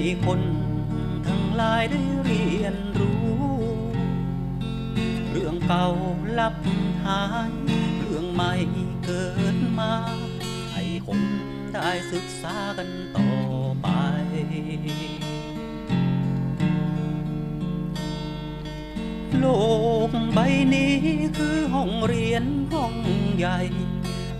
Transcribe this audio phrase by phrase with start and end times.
[0.00, 0.42] ห้คน
[1.26, 3.22] ทั้งหลายได้เรียนรู้
[5.30, 5.86] เรื่องเก่า
[6.38, 6.54] ลับ
[7.04, 7.52] หาย
[7.98, 8.52] เรื่องใหม่
[9.04, 9.92] เกิดมา
[10.72, 11.20] ให้คน
[11.74, 13.30] ได้ศึกษากันต่อ
[13.82, 13.88] ไป
[19.38, 19.44] โล
[20.08, 20.38] กใบ
[20.74, 20.94] นี้
[21.36, 22.94] คือห้องเรียนห้อง
[23.36, 23.58] ใหญ่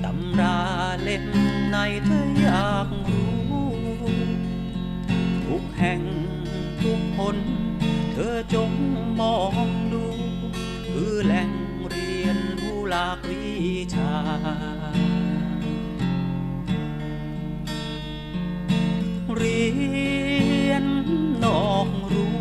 [0.04, 0.58] ตำรา
[1.02, 1.24] เล่ม
[1.68, 3.37] ไหนเธออยากรู้
[5.80, 6.02] แห่ง
[6.82, 7.36] ทุกคน
[8.12, 8.70] เธอจง
[9.20, 10.04] มองดู
[10.86, 11.50] คือแหล่ง
[11.88, 13.44] เรียนรู้หลากวิ
[13.94, 14.12] ชา
[19.36, 19.66] เรี
[20.68, 20.84] ยน
[21.44, 22.38] นอกรู้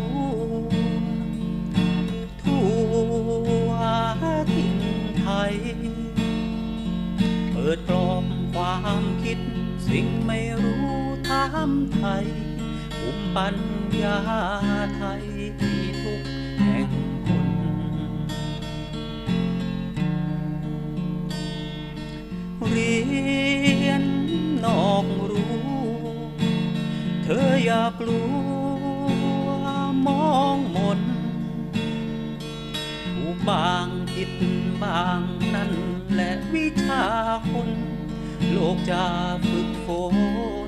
[2.42, 2.66] ทั่
[3.66, 3.70] ว
[4.54, 4.78] ถิ่น
[5.18, 5.54] ไทย
[7.50, 9.38] เปิดกลอมความคิด
[9.88, 10.88] สิ่งไม่รู้
[11.28, 12.26] ถามไทย
[13.00, 13.56] ภูมิปัญ
[14.02, 14.18] ญา
[14.96, 15.24] ไทย
[15.60, 16.22] ที่ทุก
[16.58, 16.88] แห่ง
[17.26, 17.46] คน
[22.70, 22.96] เรี
[23.86, 24.04] ยน
[24.64, 25.58] นอกรู้
[27.22, 28.22] เธออย่ากลั
[29.46, 29.48] ว
[30.06, 31.00] มองมน
[33.14, 34.30] ถูกบางผิด
[34.82, 35.20] บาง
[35.54, 35.70] นั่น
[36.14, 37.04] และวิชา
[37.50, 37.70] คน
[38.50, 39.04] โลกจะ
[39.48, 39.88] ฝึกฝ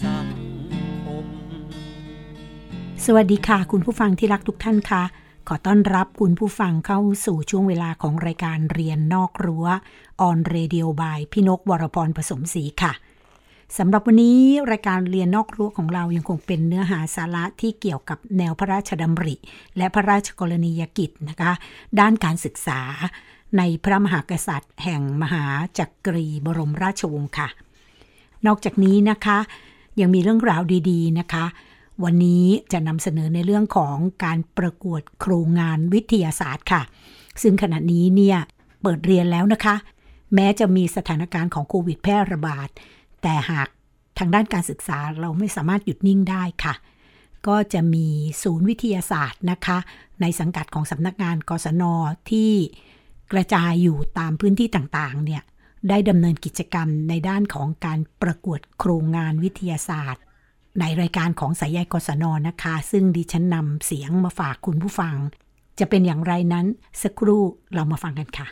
[0.00, 0.26] สัง
[1.04, 1.24] คม
[3.04, 5.02] สวัสดีค่ะ คุณผู้ฟังที่รักทุกท่านค่ะ
[5.48, 9.66] ขอต้อนรับคุณผู้ฟังเข้าสู่ช่วงเวลาของรายการเรียนนอกรั้ว
[10.20, 12.92] ออนเรดิโอบายพี่นกวรพรผสมศรีค่ะ
[13.78, 19.36] สำหรับวันนี้รายการเรียนนอกรั้วของเรายังคงเป็นเนื้อหาสาระที่เกี่ยวกับแนวพระราชดำริ
[19.76, 21.52] และพระราชกรณียกิจนะคะ
[22.00, 22.80] ด้านการศึกษา
[23.58, 25.44] ในพระมหากษัตริย์ แห่งมหา
[25.78, 27.48] จักรีบรมราชวงศ์ค่ะ
[28.46, 29.38] นอกจากนี้นะคะ
[30.00, 31.44] ยังมีเรื่องราวดี ๆ นะคะ
[32.04, 36.82] วันนี้จะนำเสนอในเรื่องของการประกวดโครงงานวิทยาศาสตร์ค่ะ
[37.42, 38.38] ซึ่งขณะนี้เนี่ย
[38.82, 39.74] เปิดเรียนแล้วนะคะ
[40.34, 42.68] แม้จะมีสถานการณ์ของโควิดแพร่ระบาด
[43.22, 43.68] แต่หาก
[44.18, 46.74] ทางด้านการศึกษาเราไม่สามารถหยุดนิ่งได้ค่ะ
[47.46, 48.06] ก็จะมี
[48.42, 49.78] ศูนย์วิทยาศาสตร์นะคะ
[50.20, 51.82] ในสังกัดของสำนักงานกศน
[52.30, 52.52] ที่
[53.32, 55.42] กระจายอยู่ตามพื้นที่ต่างๆเนี่ย
[55.88, 60.22] ได้ดำเนินกิจกรรมในด้านของการประกวดโครงงานวิทยาศาสตร์
[60.80, 65.16] ในรายการของสายใยกศนนะคะ ซึ่งดิฉันนำเสียงมาฝากคุณผู้ฟัง
[65.78, 66.66] จะเป็นอย่างไรนั้น
[67.02, 67.42] สักครู่
[67.74, 68.46] เรามาฟังกันค่ะ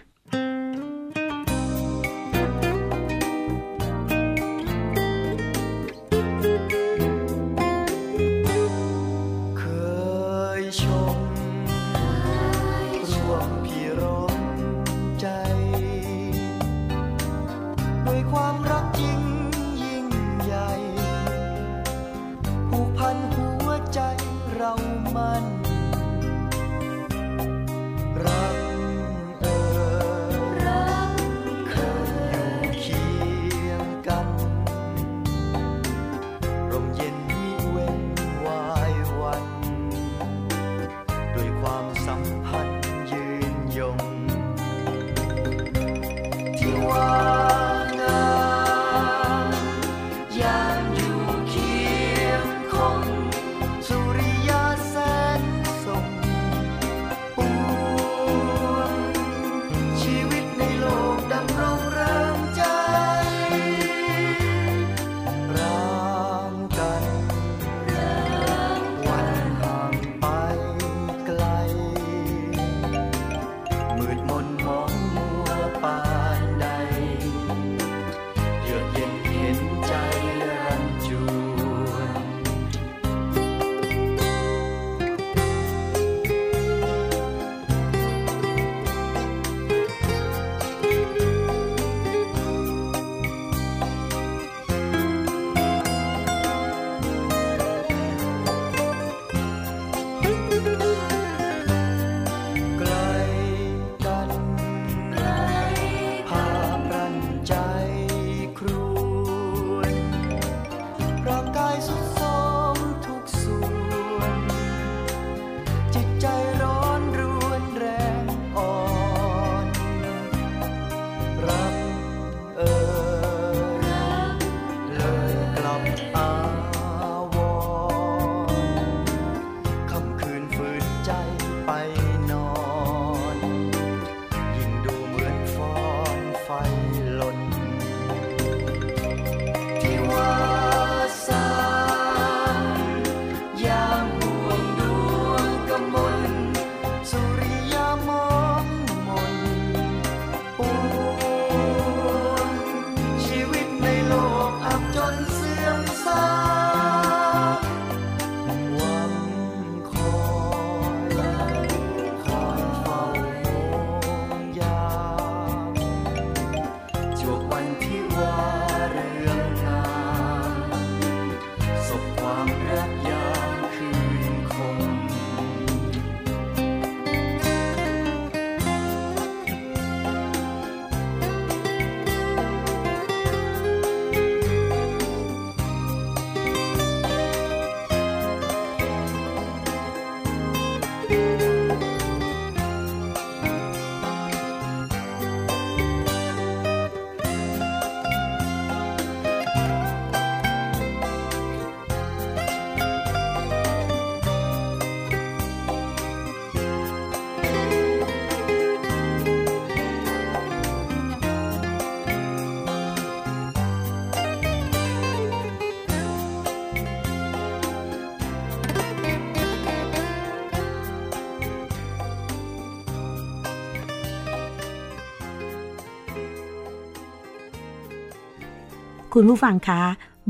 [229.22, 229.82] คุณผู้ฟังคะ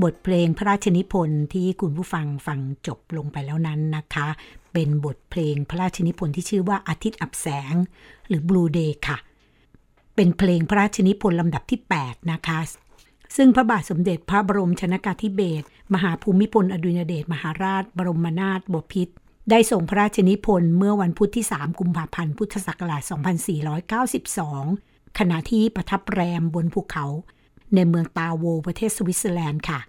[0.02, 4.28] บทเพลงพระราชนิพนธ์ที่คุณผู้ฟังฟังจบลงไปแล้วนั้นนะคะ
[4.72, 7.74] เป็นบทเพลงพระราชนิพนธ์ที่ชื่อว่าอาทิตย์อับแสง
[8.28, 9.18] หรือ Blue Day ค่ะ
[10.16, 12.58] เป็นเพลงพระราชนิพนธ์ลำดับที่ 8 นะคะ
[13.36, 19.14] ซึ่งพระบาทสมเด็จพระบรมชนากาธิเบศรมหาภูมิพลอดุลยเดชมหาราช บรมนาถบพิตร
[19.50, 23.02] ได้ส่งพระราชนิพนธ์เมื่อวันพุธที่ 3 กุมภาพันธ์ พุทธศักราช
[24.50, 27.06] 2492 ขณะที่ประทับแรมบนภูเขา
[27.74, 29.80] ในเมืองดาโวสประเทศสวิตเซอร์แลนด์ค่ะ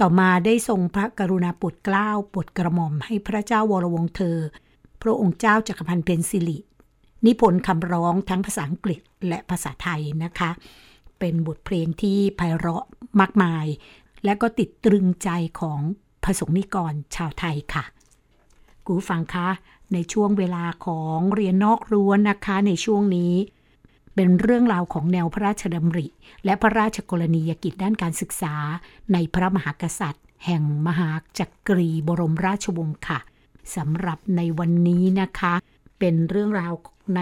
[0.00, 4.38] ต่อมาได้ทรงพระกรุณาโปรดเกล้าโปรดกระหม่อมให้พระเจ้าวรวงศ์เธอ
[5.02, 6.58] พระองค์เจ้าจักรพันธ์เพ็ญศิริ
[7.26, 10.50] นิพนธ์คำร้องทั้งภาษาอังกฤษและภาษาไทยนะคะ
[11.18, 12.84] เป็นบทเพลงที่ไพเราะ
[13.20, 13.66] มากมาย
[14.24, 15.28] และก็ติดตรึงใจ
[15.60, 15.80] ของ
[16.24, 17.84] พระสงฆ์นิกรชาวไทยค่ะ
[18.86, 19.48] กูฟังคะ
[19.92, 23.32] ในช่วงเวลาของเรียนนอกรั้วนะคะในช่วงนี้
[24.14, 26.06] เป็นเรื่องราวของแนวพระราชดำริ
[26.44, 28.54] และพระราชกรณียกิจด้านการศึกษา
[29.12, 33.18] ในพระมหากษัตริย์ แห่งมหาจักรีบรมราชวงศ์ค่ะ
[33.76, 35.54] สำหรับในวันนี้นะคะ
[35.98, 36.72] เป็นเรื่องราว
[37.16, 37.20] ใน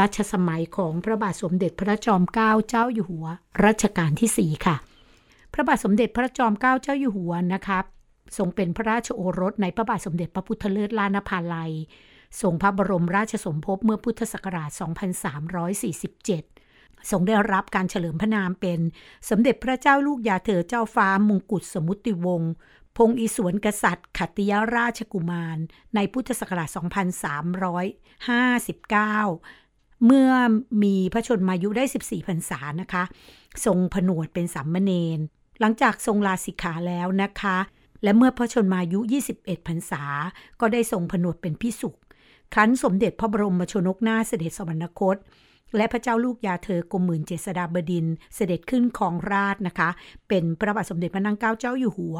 [0.00, 3.26] รัชสมัยของพระบาทสมเด็จพระจอมเกล้าเจ้าอยู่หัว
[3.64, 4.76] รัชกาลที่ 4 ค่ะ
[5.52, 7.78] พระบาทสมเด็จพระจอมเกล้าเจ้าอยู่หัวนะคะ
[8.38, 11.72] ทรงเป็นพระราชโอรสในพระบาทสมเด็จพระพุทธเลิศล้านภาลัย
[12.40, 14.80] ทรงพระบรมราชสมภพเมื่อพุทธศักราช 2347
[17.10, 18.80] ทรงได้รับการเฉลิมพระนามเป็น
[19.28, 22.52] สมเด็จพระเจ้าลูกยาเธอเจ้าฟ้ามงกุฎสมุติวงศ์
[22.96, 25.58] พงศ์อิสวนกษัตริย์ ขัตติยราชกุมาร
[25.94, 26.78] ในพุทธศักราช 2359
[30.06, 30.30] เมื่อ
[30.82, 33.04] มีพระชนมายุได้ 14 พรรษานะคะ
[33.64, 35.18] ทรงผนวดเป็นสามเณร
[35.60, 37.58] หลังจากทรงลาสิกขาแล้วนะคะ
[38.02, 39.00] และเมื่อพระชนมายุ
[39.34, 40.04] 21 พรรษา
[40.60, 41.96] ก็ได้ทรงผนวดเป็นพิสุข
[42.54, 45.16] ครั้นสมเด็จพระบรมชนกนาถเสด็จสวรรคต
[45.76, 49.88] และพระเจ้าลูกยาเธอกรมหมื่นเจษฎาบดินเสด็จขึ้นครองราชนะคะ
[50.28, 52.18] เป็นพระบาทสมเด็จพระนางเก้าเจ้าอยู่หัว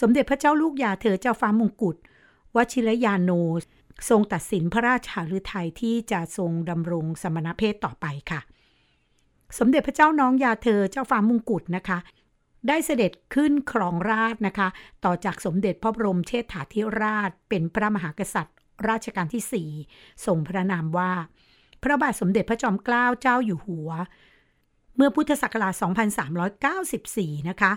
[0.00, 1.96] สมเด็จพระเจ้าลูกยาเธอเจ้าฟ้ามงกุฎ
[2.56, 3.30] วชิรยานโน
[4.08, 8.40] ทรงตัดสินพระราชหฤทัยที่จะทรงดำรงสมณเพศต่อไปค่ะ
[9.58, 11.98] สมเด็จพระเจ้าน้องยาเธอเจ้าฟ้ามงกุฎนะคะ
[12.68, 14.68] ได้เสด็จขึ้นครองราชนะคะ
[15.04, 18.56] ต่อจากสมเด็จพระบรมเชษฐาธิราช เป็นพระมหากษัตริย์
[18.88, 21.12] ราชการที่4ทรงพระนามว่า
[21.82, 23.90] พระบาทสมเด็จพระจอมเกล้าเจ้าอยู่หัว
[24.96, 25.74] เมื่อพุทธศักราช
[27.36, 27.72] 2394 นะคะ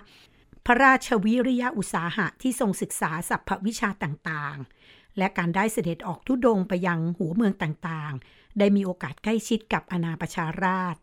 [0.66, 10.96] พระราชวิริยะอุตสาหะที่ทรงศึกษาสัพพวิชาต่างๆ และการได้เสด็จออกทุดงไปยังหัวเมืองต่างๆ ได้มีโอกาสใกล้ชิดกับอาณาประชาราช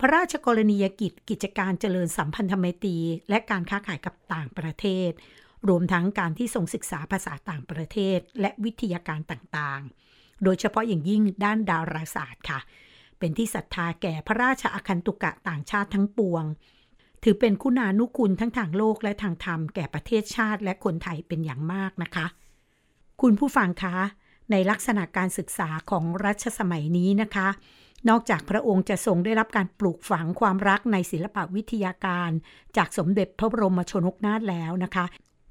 [0.00, 2.96] พระราชกรณียกิจกิจการเจริญสัมพันธไมตรี
[3.28, 5.10] และการค้าขายกับต่างประเทศ
[5.68, 12.60] รวมทั้งการที่ทรงศึกษาภาษาต่างประเทศ และวิทยาการต่างๆ โดยเฉพาะอย่างยิ่งด้านดาราศาสตร์ค่ะ
[13.18, 16.44] เป็นที่ศรัทธาแก่พระราชอาคันตุกะต่างชาติทั้งปวง
[17.22, 22.26] ถือเป็นคุณานุคุณทั้งทางโลกและทางธรรมแก่ประเทศชาติและคนไทยเป็นอย่างมากนะคะ
[23.20, 23.96] คุณผู้ฟังคะ
[24.50, 27.48] ในลักษณะการศึกษาของรัชสมัยนี้นะคะ
[28.08, 32.30] นอกจากพระองค์จะทรงได้รับการปลูกฝังความรักในศิลปวิทยาการ
[32.76, 35.04] จากสมเด็จพระบรมชนกนาถแล้วนะคะ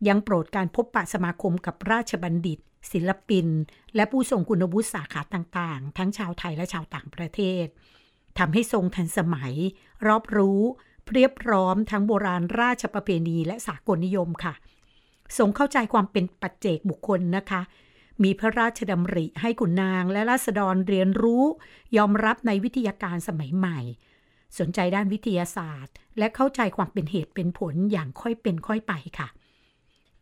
[0.08, 2.60] ยังโปรดการพบปะสมาคมกับราชบัณฑิต
[2.92, 3.48] ศิลปิน
[3.96, 7.66] และผู้ทรงคุณวุฒิสาขาต่างๆ ทั้งชาวไทยและชาวต่างประเทศ
[8.38, 9.54] ทำให้ทรงทันสมัย
[10.08, 10.62] รอบรู้
[11.14, 14.54] เรียบพร้อมทั้งโบราณราชประเพณีและสากลนิยมค่ะ
[15.38, 17.62] ทรงเข้าใจความเป็นปัจเจกบุคคลนะคะ
[18.24, 21.44] มีพระราชดำริให้ขุนนางและราษฎรเรียนรู้
[21.98, 23.80] ยอมรับในวิทยาการสมัยใหม่
[24.60, 29.28] สนใจด้านวิทยาศาสตร์ และเข้าใจความเป็นเหตุเป็นผลอย่างค่อยเป็นค่อยไปค่ะ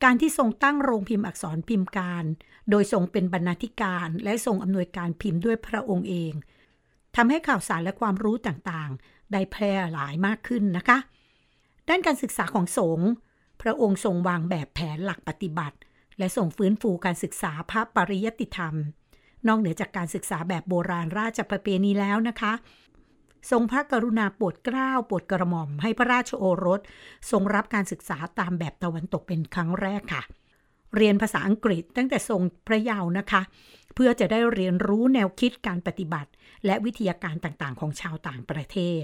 [0.04, 2.26] การที่ทรงตั้งโรงพิมพ์อักษรพิมพ์การ
[2.70, 6.34] โดยทรงเป็นบรรณาธิการและทรงอำนวยการพิมพ์ด้วยพระองค์เอง
[7.16, 10.98] ทำให้ข่าวสารและความรู้ต่างๆ ได้แพร่หลายมากขึ้นนะคะ
[11.90, 13.10] ด้านการศึกษาของสงฆ์
[13.62, 15.78] พระองค์ทรงวางแบบแผนหลักปฏิบัติ
[16.18, 18.76] และส่งฟื้นฟูการศึกษาพระปริยติธรรม
[19.48, 22.54] นอกเหนือจากการศึกษาแบบโบราณราชประเพณีแล้วนะคะ
[23.50, 26.82] ทรงพระกรุณาโปรดเกล้าโปรดกระหม่อม ให้พระราชโอรส
[27.32, 30.24] ทรงรับการศึกษาตามแบบตะวันตกเป็นครั้งแรกค่ะ
[30.96, 33.42] เรียนภาษาอังกฤษตั้งแต่ทรงพระเยาว์นะคะ
[33.96, 36.30] เพื่อจะได้เรียนรู้แนวคิดการปฏิบัติ
[36.66, 39.04] และวิทยาการต่างๆ ของชาวต่างประเทศ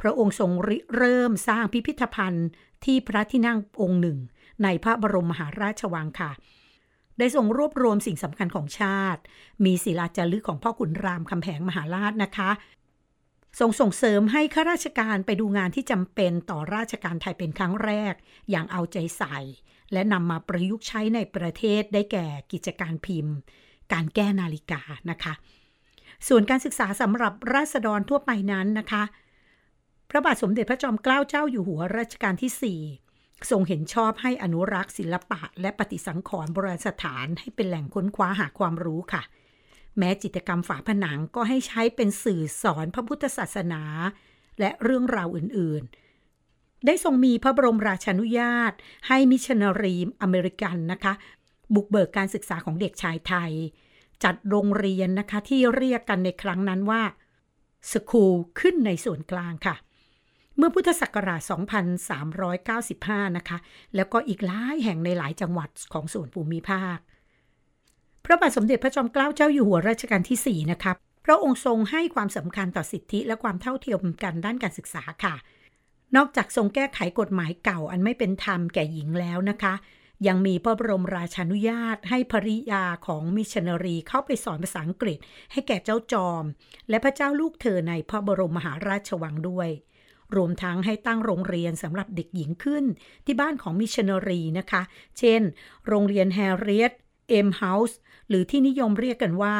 [0.00, 2.48] พระองค์ทรงริเริ่มสร้างพิพิธภัณฑ์
[2.84, 4.18] ที่พระที่นั่งองค์หนึ่ง
[4.62, 6.32] ในพระบรมมหาราชวังค่ะ
[7.18, 9.20] ได้ทรงรวบรวมสิ่งสำคัญของชาติ
[9.64, 12.50] มีศิลาจารึกของพ่อขุนรามคำแหงมหาราชนะคะ
[13.58, 18.14] ทรงส่งเสริมให้ข้าราชการไปดูงานที่จำเป็นต่อราชการไทยเป็นครั้งแรก
[18.50, 19.38] อย่างเอาใจใส่
[19.92, 23.34] และนำมาประยุกต์ใช้ในประเทศได้แก่กิจการพิมพ์
[23.92, 25.34] การแก้นาฬิกานะคะ
[26.28, 29.02] ส่วนการศึกษาสำหรับราษฎรทั่วไปนั้นนะคะ
[30.10, 39.22] พระบาทสมเด็จพระจอมเกล้าเจ้าอยู่หัวรัชกาลที่ 4ทรงเห็นชอบให้อนุรักษ์ศิลปะ และปฏิสังขรณ์โบราณสถานให้เป็นแหล่งค้นคว้าหาความรู้ค่ะ
[39.98, 43.82] แม้จิตกรรมฝาผนังก็ให้ใช้เป็นสื่อสอนพระพุทธศาสนา
[44.60, 48.72] และเรื่องราวอื่นๆ ได้ทรงมีพระบรมราชานุญาต
[49.08, 51.12] ให้มิชชันนารีอเมริกันนะคะ
[51.74, 53.52] บุกเบิกการศึกษาของเด็กชายไทย
[54.24, 57.02] จัดโรงเรียนนะคะที่เรียกกันในครั้งนั้นว่า
[57.92, 59.76] สคูลขึ้นในส่วนกลางค่ะ
[60.56, 61.40] เมื่อพุทธศักราช
[63.24, 63.58] 2395 นะคะ
[63.96, 66.98] แล้วก็อีกหลายแห่งในหลายจังหวัดของส่วนภูมิภาค
[68.30, 70.92] ระบาทสมเด็จพระจอมเกล้าเจ้าอยู่หัวรัชกาลที่4นะคะ
[71.24, 75.34] พระองค์ทรงให้ความสำคัญต่อสิทธิและความเท่าเทียมกันด้านการศึกษาค่ะ
[76.16, 79.74] นอกจากทรงแก้ไขกฎหมายเก่าอันไม่เป็นธรรมแก่หญิงแล้วนะคะ
[80.26, 85.18] ยังมีพระบรมราชานุญาต ให้ภริยาของมิชชันนารีเข้าไปสอนภาษาอังกฤษ
[85.52, 86.44] ให้แก่เจ้าจอม
[86.88, 89.68] และพระเจ้าลูกเธอในพระบรมมหาราชวังด้วย
[90.36, 92.84] รวมทั้งให้ตั้งโรงเรียนสำหรับเด็กหญิงขึ้น
[93.26, 94.82] ที่บ้านของมิชชันนารีนะคะ
[95.18, 95.40] เช่น
[95.88, 96.92] โรงเรียนแฮร์เรียต
[97.28, 99.54] เอ็มเฮาส์ หรือที่นิยมเรียกกันว่า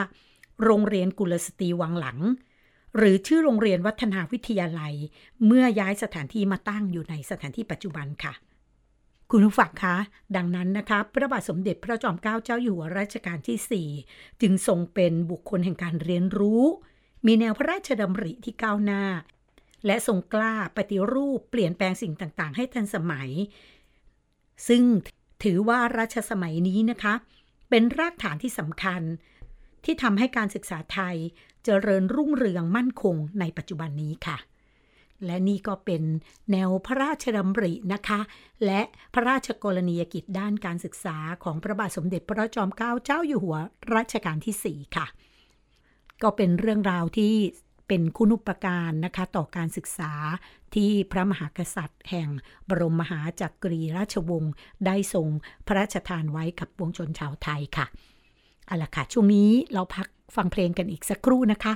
[0.64, 2.18] โรงเรียนกุลสตรีวังหลัง
[2.96, 4.94] หรือชื่อโรงเรียนวัฒนาวิทยาลัย
[5.46, 8.34] เมื่อย้ายสถานที่มาตั้งอยู่ในสถานที่ปัจจุบันค่ะ
[9.30, 9.96] คุณผู้ฟังคะ
[10.36, 16.64] ดังนั้นนะคะพระบาทสมเด็จพระจอมเกล้าเจ้าอยู่หัวรัชกาลที่ 4 จึงทรงเป็นบุคคลแห่งการเรียนรู้
[17.26, 19.02] มีแนวพระราชดำริที่ก้าวหน้า
[19.86, 23.30] และทรงกล้าปฏิรูปเปลี่ยนแปลงสิ่งต่างๆ ให้ทันสมัย
[24.68, 24.82] ซึ่ง
[25.44, 27.14] ถือว่ารัชสมัยนี้นะคะ
[27.68, 29.02] เป็นรากฐานที่สำคัญ
[29.84, 31.16] ที่ทำให้การศึกษาไทย
[31.64, 34.38] เจริญรุ่งเรืองมั่นคงในปัจจุบันนี้ค่ะ
[35.26, 36.02] และนี่ก็เป็น
[36.52, 38.20] แนวพระราชดำรินะคะ
[38.64, 38.80] และ
[39.14, 43.56] พระราชกรณียกิจด้านการศึกษาของพระบาทสมเด็จพระจอมเกล้าเจ้าอยู่หัว
[43.94, 45.06] รัชกาลที่ 4 ค่ะ
[46.22, 47.34] ก็เป็นเรื่องราวที่
[47.88, 50.12] เป็นคุณุปการนะคะต่อการศึกษา
[50.74, 52.28] ที่พระมหากษัตริย์แห่ง
[52.68, 54.52] บรมมหาจักรีราชวงศ์
[54.86, 55.28] ได้ทรง
[55.66, 57.86] พระราชทานไว้กับปวงชนชาวไทยค่ะ
[58.66, 61.72] เอาละค่ะ ช่วงนี้เราพักฟังเพลงกันอีกสักครู่นะคะ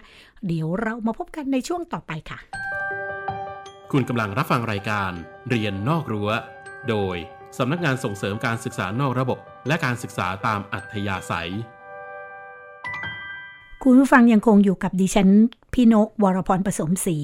[0.47, 2.39] เดี๋ยวเรามาพบกันในช่วงต่อไปค่ะ
[3.93, 5.13] คุณกำลังรับฟังรายการ
[5.49, 6.31] เรียนนอกรั้ว
[6.89, 7.17] โดย
[7.59, 11.53] สำนักงานส่งเสริมการศึกษานอกระบบ และการศึกษาตามอัธยาศัย
[13.87, 15.29] คุณผู้ฟังยังคงอยู่กับดิฉัน
[15.73, 17.19] พี่นกวรพรผสมศรี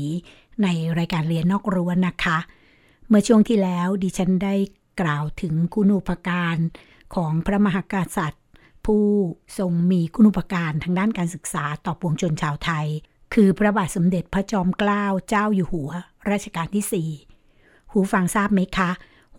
[0.62, 2.38] ในรายการเรียนนอกรั้วนะคะ
[3.08, 4.54] เมื่อช่วงที่แล้วดิฉันได้
[5.00, 6.56] กล่าวถึงคุณูปการ
[7.14, 8.44] ของพระมหากษัตริย์
[8.86, 9.04] ผู้
[9.58, 12.86] ทรงมีคุณูปการทางด้านการศึกษาต่อปวงชนชาวไทย
[13.34, 15.90] คือพระบาทสมเด็จพระจอมเกล้าเจ้าอยู่หัว
[16.30, 17.08] รัชกาลที่
[17.50, 18.90] 4 หูฟังทราบไหมคะ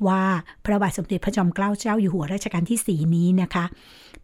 [0.07, 0.23] ว่า
[0.65, 3.65] พระบาทสมเด็จพระจอมเกล้าเจ้าอยู่หัวรัชกาลที่ 4 นี้นะคะ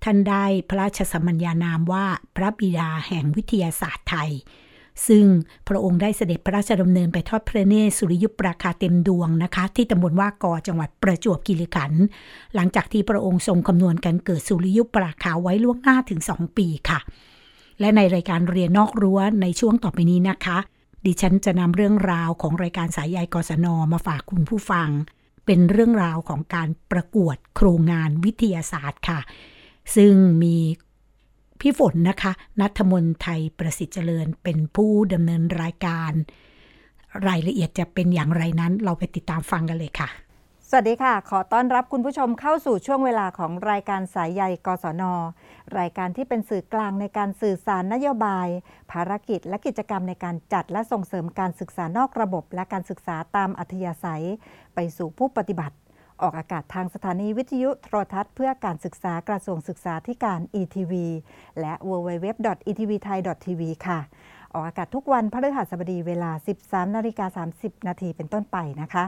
[0.03, 2.05] ท่านได้พระราชสมัญญานามว่า
[2.36, 4.32] พระบิดาแห่งวิทยาศาสตร์ไทย
[5.08, 5.25] ซึ่ง
[5.67, 12.03] พระองค์ได้เสด็จพระราชดำเนินไปทอดพระเนตรสุริยุปราคาเต็มดวงนะคะ ที่ตำบลว่ากอจังหวัดประจวบคีรีขันธ์
[12.55, 17.00] หลังจากที่พระองค์ทรงคำนวณการเกิดสุริยุปราคาไว้ล่วงหน้าถึง 2 ปีค่ะ
[17.79, 20.58] และในรายการเรียนนอกรั้วในช่วงต่อไปนี้นะคะ
[21.05, 24.89] ดิฉันจะนำเรื่องราวของรายการสายใยกศนมาฝากคุณผู้ฟัง
[25.46, 29.20] เป็นเรื่องราวของการประกวดโครงงานวิทยาศาสตร์ค่ะ
[29.96, 30.58] ซึ่งมี
[31.60, 36.12] พี่ฝนนะคะ นัทมนไทยประสิทธิ์เจริญเป็นผู้ดำเนินรายการ
[37.28, 40.10] รายละเอียดจะเป็นอย่างไรนั้นเราไปติดตามฟังกันเลยค่ะ
[40.75, 45.03] วัสดีค่ะ ขอต้อนรับคุณผู้ชมเข้าสู่ช่วงเวลาของรายการสายใยกศน
[45.79, 48.48] รายการที่เป็นสื่อกลางในการสื่อสารนโยบาย
[48.91, 54.25] ภารกิจและกิจกรรมในการจัดและส่งเสริมการศึกษานอกระบบ และการศึกษาตามอัธยาศัย
[54.75, 55.75] ไปสู่ผู้ปฏิบัติ
[56.22, 60.94] ออกอากาศทางสถานีวิทยุโทรทัศน์เพื่อการศึกษากระทรวงศึกษาธิการ ETV
[61.60, 64.00] และ www.etvthai.tv ค่ะ
[64.53, 66.32] ออกอากาศทุกวันพฤหัสบดีเวลา
[66.63, 69.05] 13นาฬิกา30 นาทีเป็นต้นไปนะคะ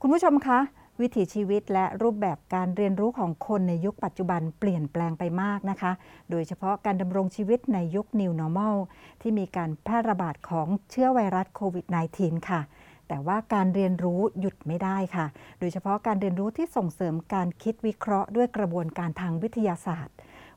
[0.00, 0.60] คุณผู้ชมคะ
[1.00, 5.92] วิถีชีวิตและรูปแบบการเรียนรู้ของคนในยุคปัจจุบันเปลี่ยนแปลงไปมากนะคะ
[6.30, 8.76] โดยเฉพาะการดำรงชีวิตในยุค New Normal
[9.20, 11.86] ที่มีการแพร่ระบาดของเชื้อไวรัสโควิด
[12.18, 12.60] -19 ค่ะ
[13.08, 15.26] แต่ว่าการเรียนรู้หยุดไม่ได้ค่ะ
[15.60, 20.14] โดยเฉพาะการเรียนรู้ที่ส่งเสริมการคิดวิเคราะห์ด้วยกระบวนการทางวิทยาศาสตร์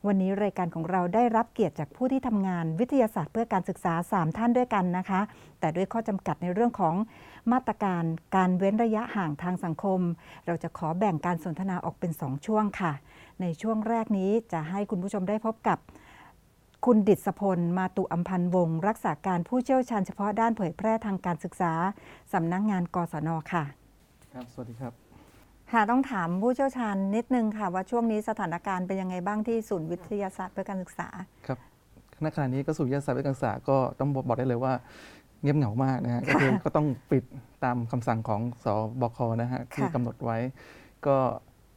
[0.08, 5.22] วันนี้รายการของเราได้รับเกียรติจากผู้ที่ทำงานวิทยาศาสตร์ เพื่อการศึกษา 3 ท่านด้วยกันนะคะ
[5.60, 6.96] แต่ด้วยข้อจำกัดในเรื่องของ
[7.52, 8.04] มาตรการ
[8.36, 10.00] การเว้นระยะห่างทางสังคม
[10.46, 12.94] เราจะขอแบ่งการสนทนาออกเป็น 2 ช่วงค่ะ
[13.42, 15.80] ในช่วงแรกนี้จะให้คุณผู้ชมได้พบกับ
[16.86, 21.74] คุณดิษพล มาตุอัมพันธ์วงศ์รักษาการผู้เชี่ยวชาญเฉพาะด้านเผยแพร่ทางการศึกษา
[22.34, 23.64] สำนักงานกศนค่ะ
[24.34, 24.94] ครับ สวัสดีครับ
[25.72, 31.08] ค่ะต้องถามผู้เชี่ยวชาญนิดนึงค่ะ ว่าช่วงนี้สถานการณ์เป็นยังไงบ้างที่ศูนย์วิทยาศาสตร์เพื่อการศึกษา
[31.48, 31.58] ครับ
[32.24, 34.74] ณขณะนี้ก็สู่วิทยาศาสตร์การศึกษาก็ต้องบอกได้เลยว่า
[35.42, 37.24] เงียบเหงามากนะฮะก็คือก็ต้องปิด
[37.64, 38.66] ตามคำสั่งของส
[39.02, 40.38] บคนะฮะที่กำหนดไว้
[41.08, 41.18] ก็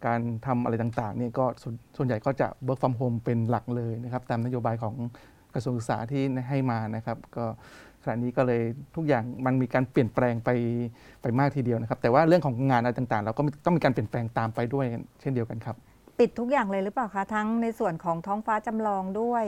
[0.07, 4.95] การทำอะไรต่างๆเนี่ยก็ส่วนส่วนใหญ่ก็จะ work from home เป็นหลักเลยนะครับตามนโยบายของ
[5.55, 7.45] กระทรวงศึกษาที่ให้มานะครับ ก็
[8.03, 8.63] ขณะนี้ก็เลย
[8.97, 10.51] ทุกอย่างมันมีการเปลี่ยนแปลงไป
[11.23, 14.87] ไปมากทีเดียวนะครับ แต่ว่าเรื่องของงานอะไรต่างๆ เราก็ต้องมีการเปลี่ยนแปลงตามไปด้วย
[15.21, 15.77] เช่นเดียวกันครับ
[16.19, 19.45] ปิดทุกอย่างเลยหรือเปล่าคะ ทั้งในส่วนของท้องฟ้าจำลองด้วย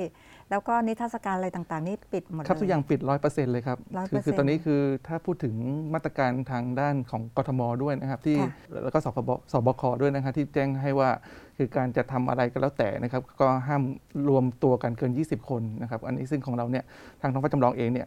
[0.50, 5.54] แล้วก็นิทรรศการอะไรต่างๆ นี่ปิดหมดเลยครับทุกอย่างปิดร้อยเปอร์เซ็นต์เลยครับ100%คือคือตอนนี้คือถ้าพูดถึง
[5.94, 8.50] มาตรการทางด้านของกทมด้วยนะครับ ที่ค่ะ
[8.84, 11.10] แล้วก็สบสบคด้วยนะครับที่แจ้งให้ว่า
[11.58, 13.82] คือการจะทำอะไรก็แล้วแต่นะครับ ก็ห้าม
[14.28, 16.84] รวมตัวกันเกิน 20 คนนะครับ อันนี้ซึ่งของเราเนี่ย
[17.20, 18.06] ทางท้องฟ้าจำลองเองเนี่ย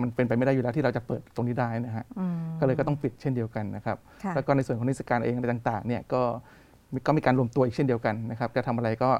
[0.00, 6.63] มันเป็นไปไม่ได้อยู่แล้วที่เราจะเปิดตรงนี้ได้นะฮะอืมก็เลยก็ต้องปิดเช่นเดียวกันนะครับค่ะแล้วก็ในส่วนของนิสการเองอะไรต่างๆเนี่ยก็มี
[7.06, 9.10] ก็มีการรวมตัวอีกเช่นเดียวกันนะครับจะทำอะไรก็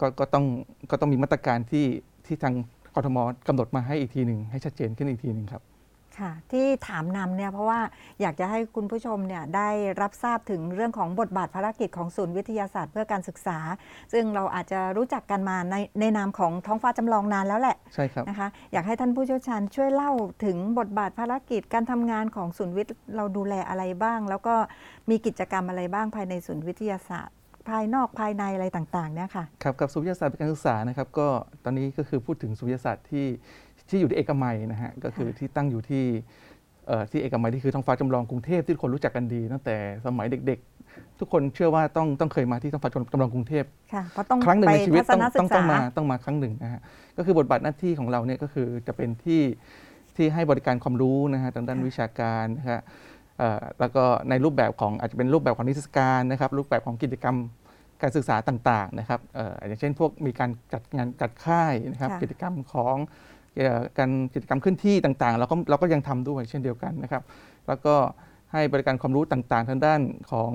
[0.00, 0.44] ก็ก็ต้อง
[0.90, 1.86] ก็ต้องมีมาตรการที่
[2.26, 2.54] ที่ทาง
[2.94, 5.62] กทมกำหนดมาให้อีกทีหนึ่งให้ชัดเจนขึ้นอีกทีหนึ่งครับ
[6.20, 7.80] ค่ะที่ถามนำเนี่ยเพราะว่า
[8.20, 9.68] อยากจะให้คุณผู้ชมเนี่ยได้
[10.00, 13.58] รับทราบถึงเรื่องของบทบาทภารกิจของศูนย์วิทยาศาสตร์เพื่อการศึกษา
[14.12, 20.12] ซึ่งเราอาจจะรู้จักกันมาในในนามของท้องฟ้าจำลองนานแล้วแหละใช่ครับนะคะอยากให้ท่านผู้เชี่ยวชาญช่วยเล่า
[20.44, 24.54] ถึงบทบาทภารกิจการทำงานของศูนย์วิทย์เราดูแลอะไรบ้าง แล้วก็
[25.10, 27.36] มีกิจกรรมอะไรบ้างภายในศูนย์วิทยาศาสตร์
[27.68, 31.28] ภายนอกภายในอะไรต่างๆเนี่ยค่ะครับกับศูนย์วิทยาศาสตร์การศึกษานะครับก็
[31.64, 33.26] ตอนนี้ก็คือพูดถึงศูนย์วิทยาศาสตร์ที่
[33.90, 36.04] ที่อยู่ที่เอกมัยนะฮะก็คือค่ะที่ตั้งอยู่ที่
[36.86, 39.76] เอ่อที่เอกมัยที่คือท้องฟ้าจำลองกรุงเทพที่ทุกคนรู้จักกันดี ตั้งแต่
[40.06, 46.80] สมัยเด็กๆ ทุกคนเชื่อว่าต้องต้องเคยมาที่ท้องฟ้าจำลองกรุงเทพค่ะเพราะต้องครั้งหนึ่งไปในชีวิตทัศต้องนศึต้องกต้อษางมาต้องมาครั้งหนึ่งนะฮะ
[47.16, 49.42] ก็คือบทบาทหน้าที่ของเราเนี่ยก็คือจะเป็นที่
[50.16, 52.80] ที่ให้บริการความรู้นะฮะทางด้านวิชาการนะฮะ
[53.38, 57.36] เอ่อแล้วก็ในรูปแบบของอาจจะเป็นรูปแบบของนิทรรศการนะครับรูปแบบของกิจกรรม
[58.02, 63.18] การศึกษาต่างๆนะครับเอ่ออย่างเช่นพวกมีการจัดงานจัดค่ายนะครับค่ะกิจกรรมของเอ่อ
[63.98, 67.22] การกิจกรรมเคลื่อนที่ต่างๆ เราก็เราก็ยังทำด้วยเช่นเดียวกันนะครับ
[67.68, 67.94] แล้วก็
[68.52, 70.00] ให้บริการความรู้ต่างๆ ทางด้าน
[70.32, 70.52] ของ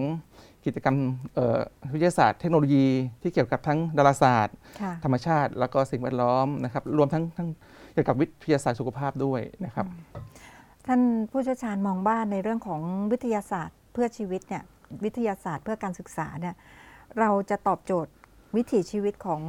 [0.65, 0.97] กิจกรรม
[1.35, 1.59] เอ่อ
[1.93, 2.85] วิทยาศาสตร์เทคโนโลยี
[3.21, 7.47] ที่เกี่ยวกับทั้งดาราศาสตร์ค่ะธรรมชาติ แล้วก็สิ่งแวดล้อมนะครับรวมทั้งทั้ง
[7.93, 9.85] เกี่ยวกับวิทยาศาสตร์สุขภาพด้วยนะครับ
[10.87, 12.81] ท่านผู้เชี่ยวชาญมองบ้านในเรื่องของ
[13.11, 14.63] วิทยาศาสตร์เพื่อชีวิตเนี่ย
[15.03, 16.55] วิทยาศาสตร์เพื่อการศึกษาเนี่ย
[17.19, 18.11] เราจะตอบโจทย์
[18.55, 19.41] วิถีชีวิตของ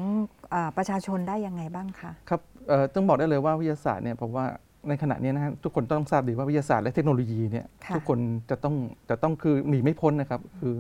[0.55, 4.45] อาประชาชนได้ยังไงบ้างคะครับเอ่อต้องบอกได้เลยว่าวิทยาศาสตร์เนี่ยผมว่า
[4.88, 8.19] ในขณะนี้นะฮะทุกคนต้องทราบดีว่าวิทยาศาสตร์และเทคโนโลยีเนี่ยค่ะทุกคน
[8.51, 8.75] จะต้อง
[9.11, 10.75] จะต้องคือหนีไม่พ้นนะครับ คือ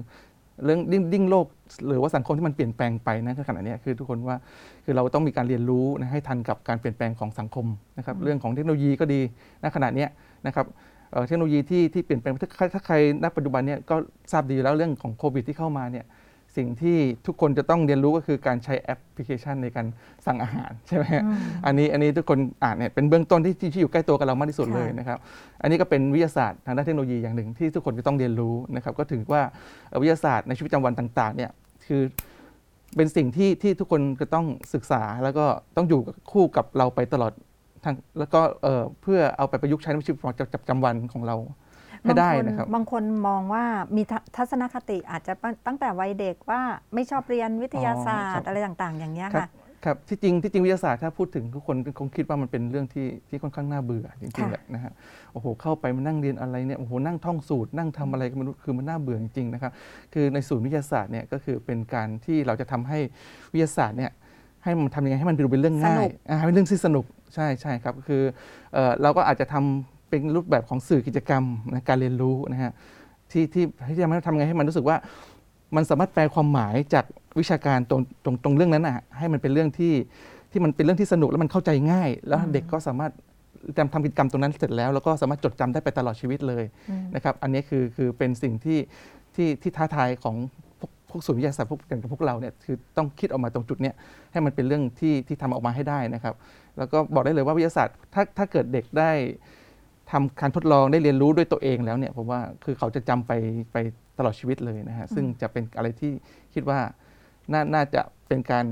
[0.64, 1.46] เรื่องยิ่งยิ่งโลก
[1.88, 4.36] หรือว่าสังคมที่มันเปลี่ยนแปลงไปนะในขณะเนี้ยคือทุกคนว่า
[4.84, 7.66] คือเราต้องมีการเรียนรู้นะให้ทันกับการเปลี่ยนแปลงของสังคม
[7.98, 9.20] นะครับเรื่องของเทคโนโลยีก็ดี
[9.62, 10.08] ณขณะเนี้ย
[10.46, 10.66] นะครับ
[11.12, 13.96] เอ่อเทคโนโลยีที่ที่เปลี่ยนแปลงถ้าใครถ้าใครณปัจจุบันเนี่ยก็
[14.32, 16.04] ทราบดีอยู่แล้วเรื่องของโควิดที่เข้ามาเนี่ย
[16.56, 19.86] สิ่งที่ทุกคนจะต้องเรียนรู้ก็คือการใช้แอปพลิเคชันในการ
[20.26, 25.18] สั่งอาหารใช่ไหมฮะอืมอันนี้อันนี้ทุกคนอ่านเนี่ยเป็นเบื้องต้นที่ที่ที่อยู่ใกล้ตัวกับเรามากที่สุดค่ะเลยนะครับ
[25.62, 29.42] อันนี้ก็เป็นวิทยาศาสตร์ทางด้านเทคโนโลยีอย่างหนึ่งที่ทุกคนจะต้องเรียนรู้นะครับ ก็ถือว่า
[29.88, 31.50] เอ่อวิทยาศาสตร์ในชีวิตประจำวันต่างๆเนี่ย
[31.86, 32.02] คือ
[32.96, 35.44] เป็นสิ่งที่ที่ทุกคนจะต้องศึกษาแล้วก็
[35.76, 36.00] ต้องอยู่
[36.32, 37.32] คู่กับเราไปตลอด
[37.84, 40.20] ทางแล้วก็เอ่อเพื่อเอาไปประยุกต์ใช้ในชีวิตป
[40.64, 41.36] ระจำวันของเรา
[42.06, 43.64] ให้ได้นะครับบางคนมองว่า
[43.96, 45.32] มีทัทัศนคติอาจจะ
[45.66, 46.60] ตั้งแต่วัยเด็กว่า
[46.94, 54.92] ไม่ชอบเรียนวิทยาศาสตอ๋อครัร์บอะไรต่างๆ อย่างเงี้ยครับค่ะครับที่จริงที่จริงวิทยาศาสตร์ถ้าพูดถึงทุกคนคงคิดว่ามันเป็นเรื่องที่ที่ค่อนข้างน่าเบื่อจริงๆค่ะแหละนะฮะ
[55.32, 59.72] โอ้โหเข้าไปมานั่งเรียนอะไรเนี่ยโอ้โหนั่งท่องสูตรนั่งทำอะไรก็ไม่รู้คือมันน่าเบื่อจริงๆนะครับ
[60.12, 62.98] คือในศูนย์วิทยาศาสตร์เนี่ยก็คือเป็นการที่เราจะทำให้
[63.52, 64.12] วิทยาศาสตร์เนี่ย
[64.64, 68.22] ให้มันทำยังไงให้มันดูเป็นเรื่องง่าสนุยกอ่าให้เป็นเรื่องที่สนุกใช่ใช่ครับคือ
[68.74, 72.72] เอ่อเราก็อาจจะทำ เป็นรูปแบบของสื่อกิจกรรมนะการเรียนรู้นะฮะ
[73.32, 74.96] ที่ที่ที่จะทำยังไงให้มันรู้สึกว่า
[75.76, 77.04] มันสามารถแปลความหมายจาก
[77.40, 79.94] วิชาการตรงตรงตรงเรื่องนั้นนะให้มันเป็นเรื่องที่
[80.52, 83.12] ที่มันเป็นเรื่องที่สนุกแล้วมันเข้าใจง่าย แล้วอืมเด็กก็สามารถ
[83.76, 88.78] ทำทำกิจกรรมตรงนั้นเสร็จแล้ว แล้วก็สามารถจดจำได้ไปตลอดชีวิตเลยอืมนะครับอันนี้คือคือเป็นสิ่งที่
[89.34, 90.36] ที่ที่ท้าทายของ
[90.80, 93.94] พวกพวกศูนย์วิทยาศาสตร์พวกอย่างพวกเราเนี่ยคือต้องคิดออกมาตรงจุดเนี้ย
[94.32, 96.34] ให้มันเป็นเรื่องที่ที่ทำออกมาให้ได้นะครับ
[96.78, 99.10] แล้วก็บอกได้เลยว่าวิทยาศาสตร์ถ้าถ้าเกิดเด็กได้
[100.10, 103.32] ทำการทดลองได้เรียนรู้ด้วยตัวเองแล้วเนี่ยผมว่าคือเขาจะจำไป
[103.72, 103.76] ไป
[104.18, 106.12] ตลอดชีวิตเลยนะฮะซึ่งจะเป็นอะไรที่
[106.54, 106.78] คิดว่า
[107.52, 108.64] น่าน่าจะเป็นการ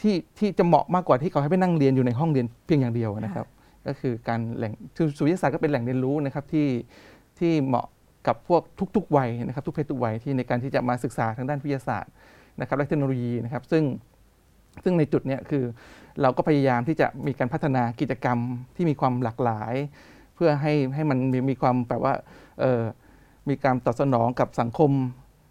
[0.00, 3.46] ที่ที่จะเหมาะมากกว่าที่เขาให้ไปนั่งเรียนอยู่ในห้องเรียนเพียงอย่างเดียวนะครับ
[3.86, 6.68] ก็คือการแหล่งคือศูนย์วิทยาศาสตร์ก็เป็นแหล่งเรียนรู้นะครับที่
[7.38, 7.86] ที่เหมาะ
[8.26, 8.62] กับพวก
[8.96, 12.12] ทุกๆวัยนะครับ ทุกเพศทุกวัยที่ในการที่จะมาศึกษาทางด้านวิทยาศาสตร์
[12.60, 13.84] นะครับและเทคโนโลยีนะครับ ซึ่ง
[14.84, 15.64] ซึ่งในจุดเนี้ยคือ
[16.22, 18.38] เราก็พยายามที่จะมีการพัฒนากิจกรรม
[18.76, 19.74] ที่มีความหลากหลาย
[20.38, 22.14] เพื่อให้ให้มันมีมีความแบบว่า
[22.60, 22.80] เออ
[23.48, 24.90] มีการตอบสนองกับสังคม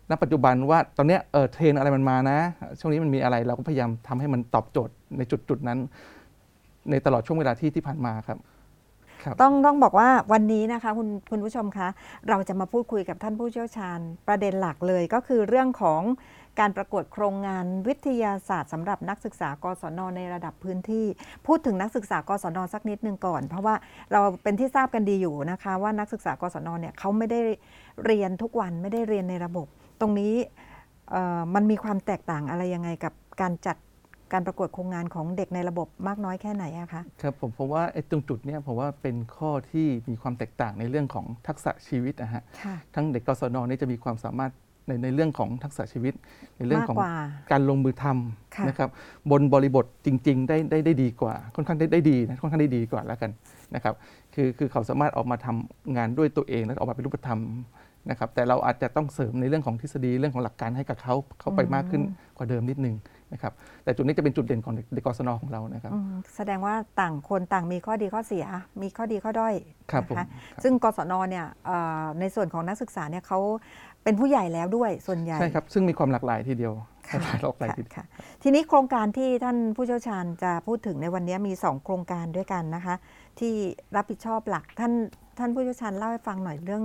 [0.10, 2.40] ณปัจจุบันว่าตอนเนี้ยเออเทรนอะไรมันมานะ
[2.80, 5.80] ช่วงนี้มันมีอะไรเราก็พยายามทำให้มันตอบโจทย์ในจุดจุดนั้น
[6.90, 8.40] ในตลอดช่วงเวลาที่ที่ผ่านมาครับ
[9.42, 11.88] ต้องต้องบอกว่าวันนี้นะคะคุณคุณผู้ชมคะ
[12.30, 16.02] เราจะมาพูดคุยกับท่านผู้เชี่ยวชาญประเด็นหลักเลยก็คือเรื่องของ
[16.60, 21.06] การประกวดโครงงานวิทยาศาสตร์สำหรับนักศึกษากศนในระดับพื้นที่
[21.48, 23.76] พูดถึงนักศึกษากศนสักนิดนึงก่อน เพราะว่า
[24.12, 27.40] เราเป็นที่ทราบกันดีอยู่นะคะว่านักศึกษากศนเนี่ยเขาไม่ได้
[28.06, 29.68] เรียนทุกวันไม่ได้เรียนในระบบ
[30.02, 30.34] ตรงนี้
[31.12, 33.78] เอ่อมันมีความแตกต่างอะไรยังไงกับการจัด
[34.34, 44.52] การประกวดโครงงานของเด็กในระบบมากน้อยแค่ไหนอะคะครับผมผมว่าไอ้ตรงจุดเนี้ยผมว่าเป็นข้อที่มีความแตกต่างในเรื่องของทักษะชีวิตนะฮะค่ะทั้งเด็กกศนนี่จะมีความสามารถ
[44.88, 46.14] ในในเรื่องของทักษะชีวิต
[46.58, 47.14] ในเรื่องของมากกว่า
[47.52, 48.06] การลงมือท
[48.56, 48.90] ค่ะำนะครับ
[49.32, 53.32] บนบริบทจริง ๆ ได้ได้ได้ดีกว่า ค่อนข้างได้ได้ดีนะค่อนข้างได้ดีกว่าแล้วกัน
[53.76, 53.94] นะครับ
[54.34, 57.42] คือคือเขาสามารถออกมาทำงานด้วยตัวเองและออกมาเป็นรูปธรรม
[58.10, 62.02] นะครับแต่เราอาจจะต้องเสริมในเรื่องของทฤษฎีเรื่องของหลักการให้กับเขาเข้าไปมากขึ้น
[62.38, 62.96] กว่าเดิมนิดนึง
[63.34, 68.46] นะครับแต่จุดนี้จะเป็นจุดเด่นของเด็กเด็กกศนของเรานะครับอืมแสดงว่าต่างคนต่างมีข้อดีข้อเสีย
[68.82, 69.54] มีข้อดีข้อด้อย
[69.92, 73.40] ครับผมนะคะครับซึ่งกศนเนี่ยเอ่อในส่วนของนักศึกษาเนี่ยเขา
[74.08, 76.74] เป็นผู้ใหญ่แล้วด้วยส่วนใหญ่ใช่ครับ ซึ่งมีความหลากหลายทีเดียว
[77.08, 78.06] ค่ะหลากหลายทีค่ะเดียวค่ะ
[78.44, 82.96] ทีนี้โครงการที่ท่านผู้เชี่ยวชาญจะพูดถึงในวันนี้มี 2 โครงการด้วยกันนะคะ
[83.40, 83.54] ที่
[83.96, 84.94] รับผิดชอบหลักท่าน
[85.40, 86.84] ท่านผู้เชี่ยวชาญเล่าให้ฟังหน่อยเรื่อง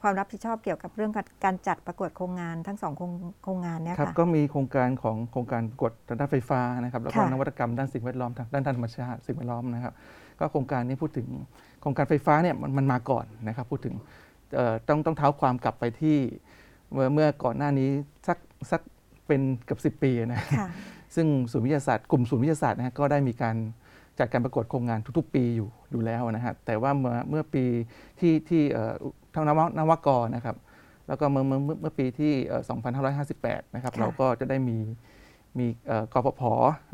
[0.00, 1.12] ความรับผิดชอบเกี่ยวกับเรื่อง
[1.44, 3.12] การจัดประกวดโครงงานทั้งสองโครง
[3.44, 9.92] โครงงานเนี่ยครับค่ะก็มีโครงการของโครงการกดทางด้านไฟฟ้านะครับแล้วก็ค่ะนวัตกรรมด้านสิ่งแวดล้อมทางด้านธรรมชาติสิ่งแวดล้อมนะครับ
[10.40, 11.28] ก็โครงการนี้พูดถึง
[11.80, 14.31] โครงการไฟฟ้าเนี่ยมันมันมาก่อนนะครับพูดถึงเอ่อ
[14.88, 16.16] ต้องต้องเท้าความกลับไปที่
[16.92, 17.88] เมื่อเมื่อก่อนหน้านี้
[18.28, 18.38] สัก
[18.70, 18.80] สัก
[19.26, 20.68] เป็นเกือบ10 ปีนะค่ะ
[21.14, 23.56] ซึ่งศูนย์วิทยาศาสตร์กลุ่มศูนย์วิทยาศาสตร์นะฮะก็ได้มีการ
[24.18, 27.64] จัดการประกวดโครงงานทุกๆ ปีอยู่อยู่แล้วนะฮะแต่ว่าเมื่อเมื่อปี
[28.20, 28.92] ที่ที่เอ่อ
[29.34, 30.56] ทางนวนวกรนะครับ
[31.08, 32.62] แล้วก็เมื่อเมื่อเมื่อเมื่อปีที่เอ่อ
[33.18, 34.78] 2558 นะครับค่ะเราก็จะได้มี
[35.58, 36.42] มีเอ่อกพพ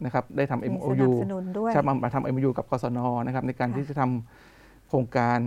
[0.04, 5.38] นะครับได้ทำมีสนั MOU บสนุนด้วยใช่มามาทำ MOU กับกศนนะครับในการค่ะที่จะทำโครงการ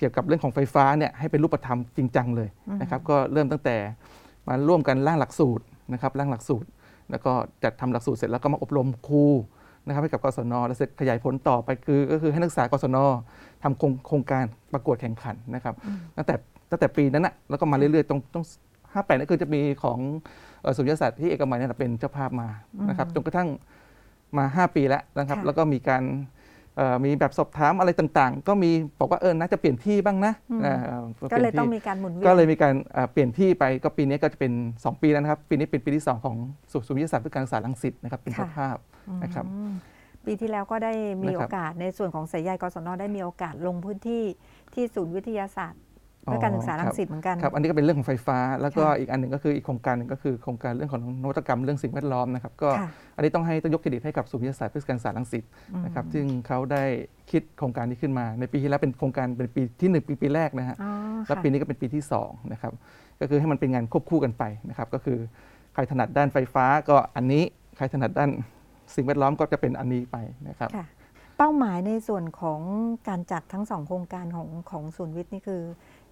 [0.00, 3.76] เกี่ยวกับเรื่องของไฟฟ้าเนี่ยให้เป็นรูปธรรมจริงจังเลยอืมนะครับก็เริ่มตั้งแต่
[4.48, 6.68] มาร่วมกันร่างหลักสูตรนะครับร่างหลักสูตร
[7.10, 7.32] แล้วก็
[7.64, 9.24] จัดทำหลักสูตรเสร็จแล้วก็มาอบรมครู
[9.86, 12.96] นะครับให้กับกศนแล้วเสร็จขยายผลต่อไปคือก็คือให้นักศึกษากศน
[13.62, 15.74] ทำโครงโครงการประกวดแข่งขันนะครับ
[16.16, 16.34] ตั้งแต่
[16.70, 18.44] ตั้งแต่ปีนั้นนะแล้วก็มาเรื่อยๆตรงต้อง
[18.92, 19.98] ห้าแปดนั่นคือจะมีของ
[20.62, 22.48] เอ่อสุริยศาสตร์ที่เอกมัยเนี่ยเป็นเจ้าภาพมา
[22.88, 23.48] นะครับจนกระทั่ง
[24.38, 26.20] มา 5 ปีแล้วนะครับค่ะแล้วก็มีการเอ่อ
[27.04, 31.00] มีแบบสอบถามอะไรต่างๆ ก็มีบอกว่าเออน่าจะเปลี่ยนที่บ้างนะอืมเอ่อ
[31.32, 36.36] ก็เลยปนที่ต้องมีการหมุนเวียนก็เลยมีการเอ่อเปลี่ยนที่ไปก็ปีนี้ก็จะเป็น 2 ปีแล้วนะครับ ปีนี้เป็นปีที่ 2 ของ
[36.72, 38.76] สุสุวิทยาศาสตร์เพื่อการศึกษาลังสิตนะครับเป็นเจ้าภาพ
[39.22, 39.72] นะครับอืม
[40.26, 44.24] ปีที่แล้วก็ได้มีนะครับโอกาสในส่วนของสายใยกศนได้มีโอกาสลงพื้นที่
[44.74, 45.80] ที่ศูนย์วิทยาศาสตร์
[46.24, 55.44] เพื่อการศึกษาอ๋อรัคงรับสิตเหมือนกันครับอันนี้ก็เป็นเรื่องของไฟฟ้า แล้วก็ค่ะอีกอันหนึ่งก็คืออีกโครงการหนึ่งก็คือโครงการเรื่องของนวัตกรรมเรื่องสิ่งแวดล้อมนะครับก็ค่ะอันนี้ต้องให้ต้องยกเครดิตให้กับศูนย์วิทยาศาสตร์เพื่อการศึกษาลังสิต
[55.84, 56.84] นะครับซึ่งเขาได้
[57.30, 60.90] คิดโครงการนี้ขึ้นมา ในปีที่แล้วเป็นโครงการเป็นปีที่หนึ่งปีปีแรกนะฮะอ๋อ
[61.26, 62.72] แล้วค่ะปีนี้ก็เป็นปีที่สองนะครับ
[63.20, 65.18] ก็คือให้มันเป็นงานควบคู่กันไปนะครับก็คือ
[65.74, 67.42] ใครถนัดด้านไฟฟ้าก็อันนี้
[67.76, 68.30] ใครถนัดด้าน
[68.94, 70.16] สิ่งแวดล้อมก็จะเป็นอันนี้ไป
[70.48, 70.86] นะครับค่ะ
[71.38, 72.60] เป้าหมายในส่วนของ
[73.08, 75.62] การจัดทั้งสองโครงการของของศูนย์วิทย์นี่คือ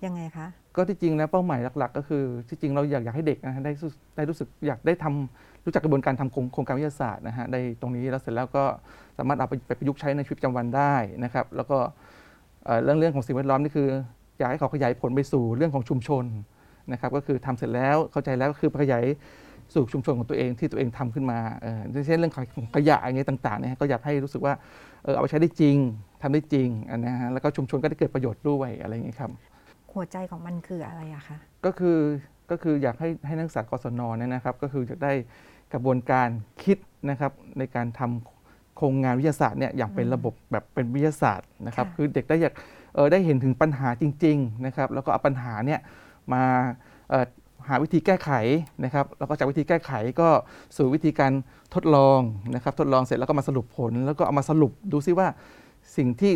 [0.06, 8.64] ยังไงคะ ก็ที่จริงนะเป้าหมายหลัก ๆ ก็คือที่จริงเราอยากอยากให้เด็กนะฮะได้รู้ได้รู้สึกอยากได้ทำรู้จักกระบวนการทำโครงการวิทยาศาสตร์นะฮะได้ตรงนี้แล้วเสร็จแล้วก็
[9.18, 11.78] สามารถเอาไปไประยุกต์ใช้ในชีวิตประจำวันได้นะครับ แล้วก็
[12.84, 13.88] เรื่องเรื่องของสิ่งแวดล้อมนี่คือ
[14.38, 16.24] อยากให้เขาขยายผลไปสู่เรื่องของชุมชน
[16.92, 19.04] นะครับก็คือทำเสร็จแล้วเข้าใจแล้วก็คือขยาย
[19.74, 21.38] สู่ชุมชนของตัวเองที่ตัวเองทำขึ้นมา
[22.06, 24.54] เช่นเรื่องของขยะอย่างเงี้ยต่างๆเนี่ยก็อยากให้รู้สึกว่า
[25.04, 25.76] เออเอาไปใช้ได้จริง
[26.22, 29.30] ทำได้จริงนะฮะแล้วก็ชุมชนก็ได้เกิดประโยชน์ด้วยอะไรอย่างเงี้ยครับ
[29.94, 31.98] หัวใจของมันคืออะไรอะคะก็คือ
[32.50, 35.12] ก็คืออยากให้ให้นักศึกษากศนเนี่ยนะครับ ก็คืออยากได้
[35.72, 36.28] กระบวนการ
[36.64, 36.78] คิด
[37.10, 42.54] นะครับในการทำโครงงานวิทยาศาสตร์เนี่ยอย่างเป็นระบบแบบเป็นวิทยาศาสตร์นะครับค่ะคือเด็กได้อยาก
[42.94, 45.80] เออได้เห็นถึงปัญหาจริง ๆนะครับ แล้วก็เอาปัญหาเนี่ย
[46.32, 46.42] มา
[47.10, 47.26] เอ่อ
[47.68, 48.30] หาวิธีแก้ไข
[48.84, 50.28] นะครับ แล้วก็จากวิธีแก้ไขก็
[50.76, 51.32] สู่วิธีการ
[51.74, 52.20] ทดลอง
[52.54, 55.28] นะครับ ทดลองเสร็จแล้วก็มาสรุปผล แล้วก็เอามาสรุปดูซิว่า
[55.96, 56.32] สิ่งที่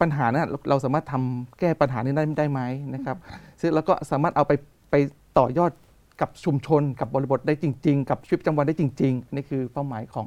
[0.00, 2.60] ปัญหานั้นเราสามารถทำแก้ปัญหานี้ได้ได้ไหม
[2.94, 3.16] นะครับ
[3.60, 4.52] ซึ่งแล้วก็สามารถเอาไป
[4.90, 4.94] ไป
[5.38, 5.72] ต่อยอด
[6.20, 10.26] กับชุมชน กับบริบทได้จริง ๆ กับชีวิตประจำวันได้จริงๆนี่คือเป้าหมายของ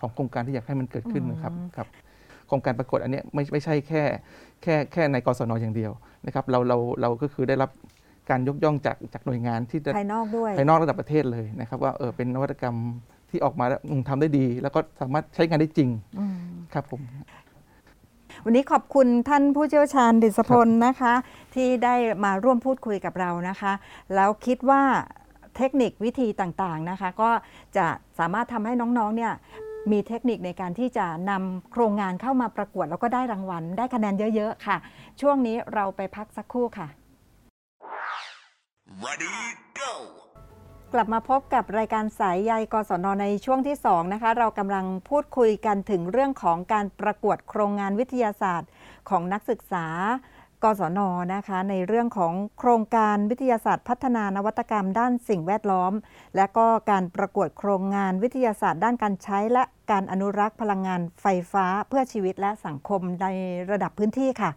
[0.00, 1.88] ของโครงการที่อยากให้มันเกิดขึ้นนะครับครับ
[2.46, 4.02] โครงการประกวดอันเนี้ยไม่ไม่ใช่แค่
[4.62, 5.92] แค่แค่ในกศนอย่างเดียว
[6.26, 7.70] นะครับเราเราเราก็คือได้รับ
[8.30, 12.76] การยกย่องจากจากหน่วยงานที่ภายนอกด้วยภายนอกระดับประเทศเลยนะครับ ว่าเออเป็นนวัตกรรม
[13.30, 16.36] ที่ออกมาแล้วอืมทำได้ดี แล้วก็สามารถใช้งานได้จริงอืม
[16.74, 17.00] ครับผม
[18.44, 21.14] วันนี้ขอบคุณท่านผู้เชี่ยวชาญดิษพลนะคะ
[21.54, 23.72] ที่ได้มาร่วมพูดคุยกับเรานะคะ
[24.14, 24.82] แล้วคิดว่า
[25.56, 27.30] เทคนิควิธีต่างๆนะคะ ก็
[27.76, 27.86] จะ
[28.18, 29.32] สามารถทำให้น้องๆเนี่ย
[29.92, 34.76] มีเทคนิคในการที่จะนำโครงงานเข้ามาประกวด แล้วก็ได้รางวัล ได้คะแนนเยอะ ๆ ค่ะ
[35.20, 36.88] ช่วงนี้เราไปพักสักครู่ค่ะ
[39.04, 39.36] Ready,
[39.80, 40.21] go!
[40.94, 48.70] กลับมาพบกับรายการสายใยกศนในช่วงที่ 2 นะคะ เรากำลังพูดคุยกันถึงเรื่องของการประกวดโครงงานวิทยาศาสตร์
[49.08, 49.86] ของนักศึกษา
[50.64, 51.00] กศน
[51.34, 55.92] นะคะ ในเรื่องของโครงการวิทยาศาสตร์พัฒนานวัตกรรมด้านสิ่งแวดล้อม
[56.36, 63.26] และก็การประกวดโครงงานวิทยาศาสตร์ด้านการใช้ และการอนุรักษ์พลังงานไฟฟ้าเพื่อชีวิตและสังคมใน
[63.70, 64.50] ระดับพื้นที่ค่ะ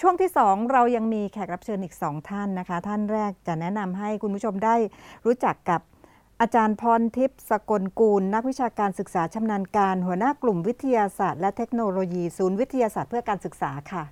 [0.00, 4.76] ช่วงที่ 2 เรายังมีแขกรับเชิญอีก 2 ท่านนะคะ ท่านแรกจะแนะนำให้คุณผู้ชมได้
[5.26, 5.80] รู้จักกับ
[6.40, 14.04] อาจารย์พรทิพย์สกลกูล นักวิชาการศึกษาชำนาญการ หัวหน้ากลุ่มวิทยาศาสตร์และเทคโนโลยี ศูนย์วิทยาศาสตร์เพื่อการศึกษาค่ะ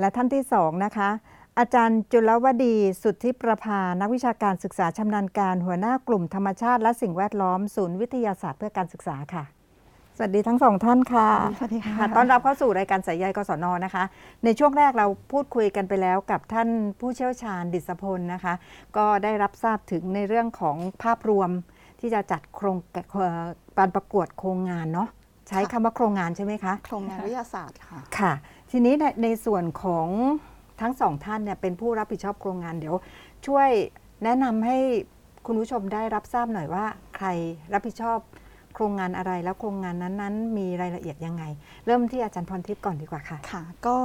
[0.00, 1.10] และท่านที่ 2 นะคะ
[1.58, 9.44] อาจารย์จุลวดี สุทธิประภา นักวิชาการศึกษาชำนาญการ หัวหน้ากลุ่มธรรมชาติและสิ่งแวดล้อม ศูนย์วิทยาศาสตร์เพื่อการศึกษาค่ะ
[10.18, 14.04] สวัสดีทั้งสองท่านค่ะสวัสดีค่ะ ต้อนรับเข้าสู่รายการสายใยกศนนะคะ
[14.44, 16.68] ในช่วงแรกเราพูดคุยกันไปแล้วกับท่าน
[17.00, 18.54] ผู้เชี่ยวชาญดิษพลนะคะ
[18.96, 21.50] ก็ได้รับทราบถึงในเรื่องของภาพรวม
[22.00, 23.42] ที่จะจัดโครงเอ่อ
[23.78, 25.08] การประกวดโครงงานเนาะ
[25.48, 28.32] ใช้คำว่าโครงงานใช่ไหมคะ โครงงานวิทยาศาสตร์ค่ะ ค่ะ
[28.70, 30.08] ทีนี้ในในส่วนของ
[30.80, 32.94] ทั้งสองท่านเนี่ยเป็นผู้รับผิดชอบโครงงานเดี๋ยว
[33.46, 33.68] ช่วย
[34.24, 34.76] แนะนำให้
[35.46, 36.84] คุณผู้ชมได้รับทราบหน่อยว่า
[37.16, 37.26] ใคร
[37.72, 38.18] รับผิดชอบ
[38.76, 41.44] โครงงานอะไรแล้วโครงงานนั้นๆ มีรายละเอียดยังไง
[41.86, 43.96] เริ่มที่อาจารย์พรทิพย์ก่อนดีกว่าค่ะค่ะ ก็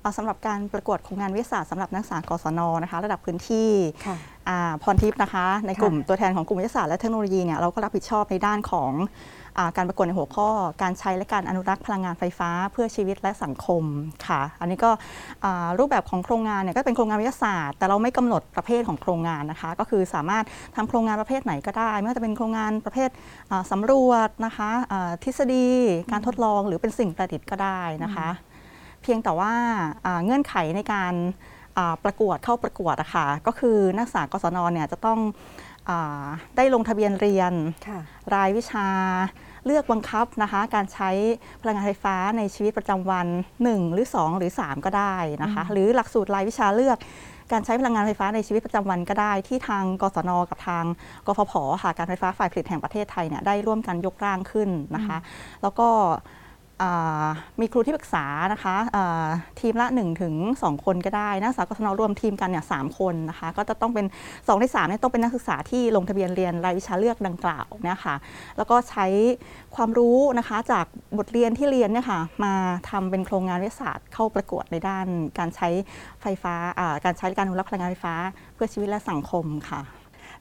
[0.00, 3.70] เอ่อสำหรับการประกวดโครงงานวิทยาศาสตร์สำหรับนักศึกษากศนนะคะ ระดับพื้นที่
[4.06, 4.16] ค่ะ
[4.48, 9.37] อ่าพรทิพย์นะคะ ในกลุ่มตัวแทนของกลุ่มวิทยาศาสตร์และเทคโนโลยีเนี่ยเราก็รับผิดชอบในด้านของอา
[9.76, 10.48] การประกวดในหัวข้อ
[10.82, 13.84] การใช้และการอนุรักษ์พลังงานไฟฟ้า เพื่อชีวิตและสังคม
[14.26, 14.90] ค่ะ อันนี้ก็
[15.44, 20.44] อ่ารูปแบบของโครงงานเนี่ยก็เป็นโครงงานวิทยาศาสตร์ แต่เราไม่กำหนดประเภทของโครงงานนะคะ ก็คือสามารถ
[20.76, 23.10] ทำโครงงานประเภทไหนก็ได้ ไม่ว่าจะเป็นโครงงานประเภท
[23.50, 25.68] อ่าสำรวจนะคะอ่าทฤษฎี
[26.12, 28.28] การทดลองหรือเป็นสิ่งประดิษฐ์ก็ได้นะคะ
[29.02, 29.52] เพียงแต่ว่า
[30.06, 31.14] อ่าเงื่อนไขในการ
[31.78, 35.20] อ่าประกวดเข้าประกวดอะค่ะก็คือนักศึกษากศนเนี่ยจะต้อง
[35.88, 36.24] อา
[36.56, 37.52] ได้ลงทะเบียนเรียน
[37.88, 38.00] ค่ะ
[38.34, 38.86] รายวิชา
[39.68, 41.10] เลือกบังคับนะคะการใช้
[41.62, 43.26] พลังงานไฟฟ้าในชีวิตประจำวัน
[43.64, 46.98] 1 หรือ 2 หรือ 3 ก็ได้นะคะหรือหลักสูตรรายวิชาเลือก
[47.52, 50.84] การใช้พลังงานไฟฟ้าในชีวิตประจำวันก็ได้ที่ทางกศนกับทาง
[51.26, 51.52] กฟผ
[51.82, 55.18] ค่ะการไฟฟ้าฝ่ายผลิตแห่งประเทศไทยเนี่ยได้ร่วมกันยกร่างขึ้นนะคะ
[55.62, 56.37] แล้วก็อ่า
[57.60, 58.76] มีครูที่ปรึกษานะคะ
[59.60, 68.14] ทีมละ1ถึง2คนก็ได้นักศึกษากศนรวมทีมกันเนี่ยสามคนนะคะก็จะต้องเป็น2ใน3เนี่ยต้องเป็นนักศึกษาที่ลงทะเบียนเรียนรายวิชาเลือกดังกล่าวนี่ยค่ะ
[68.56, 69.06] แล้วก็ใช้
[69.76, 70.86] ความรู้นะคะจาก
[71.18, 72.54] บทเรียนที่เรียนเนี่ยค่ะมา
[72.90, 75.06] ทำเป็นโครงงานวิทยาศาสตร์เข้าประกวดในด้าน
[75.38, 75.68] การใช้
[76.22, 76.54] ไฟฟ้า
[77.04, 78.14] การใช้การอนุรักษ์พลังงานไฟฟ้า
[78.54, 79.82] เพื่อชีวิตและสังคมค่ะ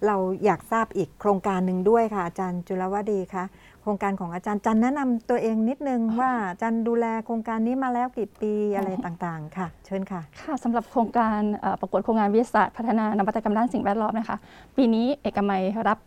[0.08, 3.44] เราอยากทราบอีกโครงการหนึ่งด้วยค่ะอาจารย์จุลวดีคะ
[3.88, 14.38] ครงการของอาจารย์จันแนะนำตัวเองนิดนึงว่าอาจารย์ดูแลโครงการนี้มาแล้วกี่ปีอะไรต่างๆ ค่ะ เชิญค่ะ ค่ะสำหรับโครงการเอ่อประกวดโครงงานวิทยาศาสตร์พัฒนานวัตกรรมด้านสิ่งแวดล้อมนะคะ
[14.78, 15.98] ปีนี้เอกมัยรับ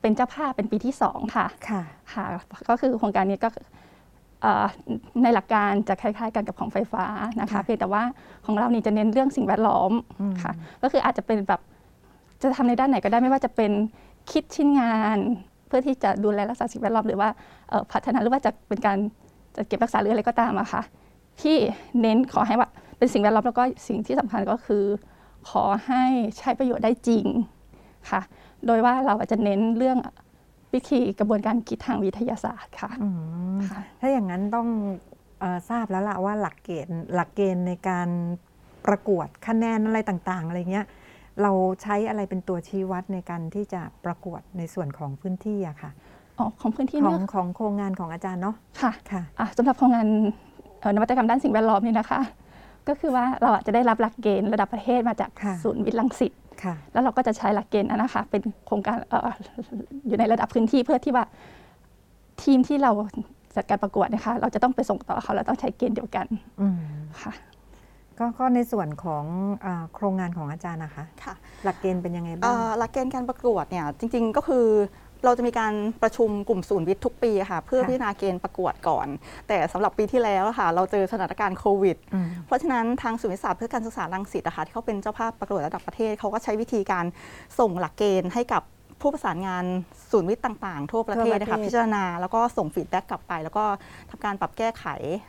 [0.00, 2.24] เป็นเจ้าภาพเป็นปีที่2ค่ะค่ะค่ะ
[2.68, 3.48] ก็คือโครงการนี้ก็
[4.42, 4.66] เอ่อ
[5.22, 7.04] ในหลักการจะคล้าย ๆ กันกับของไฟฟ้า
[7.40, 8.02] นะคะค่ะเพียงแต่ว่า
[8.46, 11.60] ของเรานี่จะเน้นเรื่องสิ่งแวดล้อมอืมค่ะ ก็คืออาจจะเป็นแบบ
[12.42, 13.72] จะทำในด้านไหนก็ได้ไม่ว่าจะเป็น
[14.30, 15.18] คิดชิ้นงาน
[15.70, 17.28] เพื่อที่จะดูแลรักษาสิ่งแวดล้อมหรือว่า
[17.70, 18.98] เอ่อพัฒนาหรือว่าจะเป็นการ
[19.56, 20.82] จัดเก็บรักษาหรืออะไรก็ตามอะค่ะ
[21.42, 21.56] ที่
[22.00, 24.84] เน้นขอให้ว่าเป็นสิ่งแวดล้อมแล้วก็สิ่งที่สำคัญก็คือ
[25.50, 26.04] ขอให้
[26.38, 27.26] ใช้ประโยชน์ได้จริง
[28.10, 28.20] ค่ะ
[28.66, 29.98] โดยว่าเราอาจจะเน้นเรื่อง
[30.74, 33.08] วิธีกระบวนการคิดทางวิทยาศาสตร์ค่ะอื
[33.56, 34.68] มค่ะถ้าอย่างนั้นต้อง
[35.40, 38.08] เออทราบแล้วล่ะว่าหลักเกณฑ์หลักเกณฑ์ในการ
[38.86, 40.86] ประกวดคะแนนอะไรต่าง ๆ อะไรเงี้ย
[41.42, 45.90] เราใช้อะไรเป็นตัวชี้วัดในการที่จะประกวดในส่วนของพื้นที่อะค่ะ
[46.38, 50.06] อ๋อของพื้นที่ขอเนื้งอของโครงงานของอาจารย์เนาะค่ะค่ะอะสำหรับโครงงาน
[50.80, 52.20] เอ่อนวัตกรรมด้านสิ่งแวดล้อมนี่นะคะ
[52.88, 59.30] ก็คือว่าเราอาจจะได้รับหลักเกณฑ์ระดับประเทศมาจากค่ะศูนย์วิทย์ลังสิตค่ะแล้วเราก็จะใช้หลักเกณฑ์นั้นนะคะ เป็นโครงการเออ
[60.06, 61.24] อยู่ในระดับพื้นที่เพื่อที่ว่า
[62.42, 62.92] ทีมที่เรา
[63.56, 66.26] จัดการประกวดนะคะ เราจะต้องไปส่งต่อเขาเราต้องใช้เกณฑ์เดียวกัน
[66.60, 66.78] อืม
[67.22, 67.32] ค่ะ
[68.20, 69.24] ก็ก็ในส่วนของ
[69.64, 74.66] อาโครงงานของอาจารย์นะคะค่ะหลักเกณฑ์เป็นยังไงเอ่บ้างอหลักเกณฑ์การประกวดเนี่ยจริง ๆ ก็คือ
[75.24, 79.06] เราจะมีการประชุมกลุ่มศูนย์วิทย์ทุกปีค่ะ เพื่อค่ะพิจารณาเกณฑ์ประกวดก่อน
[79.48, 87.04] แต่สำหรับปีที่แล้วอะค่ะ เราเจอสถานการณ์โควิดอืมเพราะฉะนั้นทางศูนย์วิทยาศาสตร์เพื่อการศึกษาลังสิตนะคะที่เขาเป็นเจ้าภาพประกวดระดับประเทศเขาก็ใช้วิธีการ
[87.58, 88.62] ส่งหลักเกณฑ์ให้กับ
[89.02, 89.64] ผู้ประสานงาน
[90.10, 93.64] ศูนย์วิทย์ต่างๆ ทั่วประเทศนะคะทั่วประเทศพิจารณาแล้วก็ส่งฟีดแบ็กกลับไป แล้วก็
[94.10, 94.84] ทำการปรับแก้ไข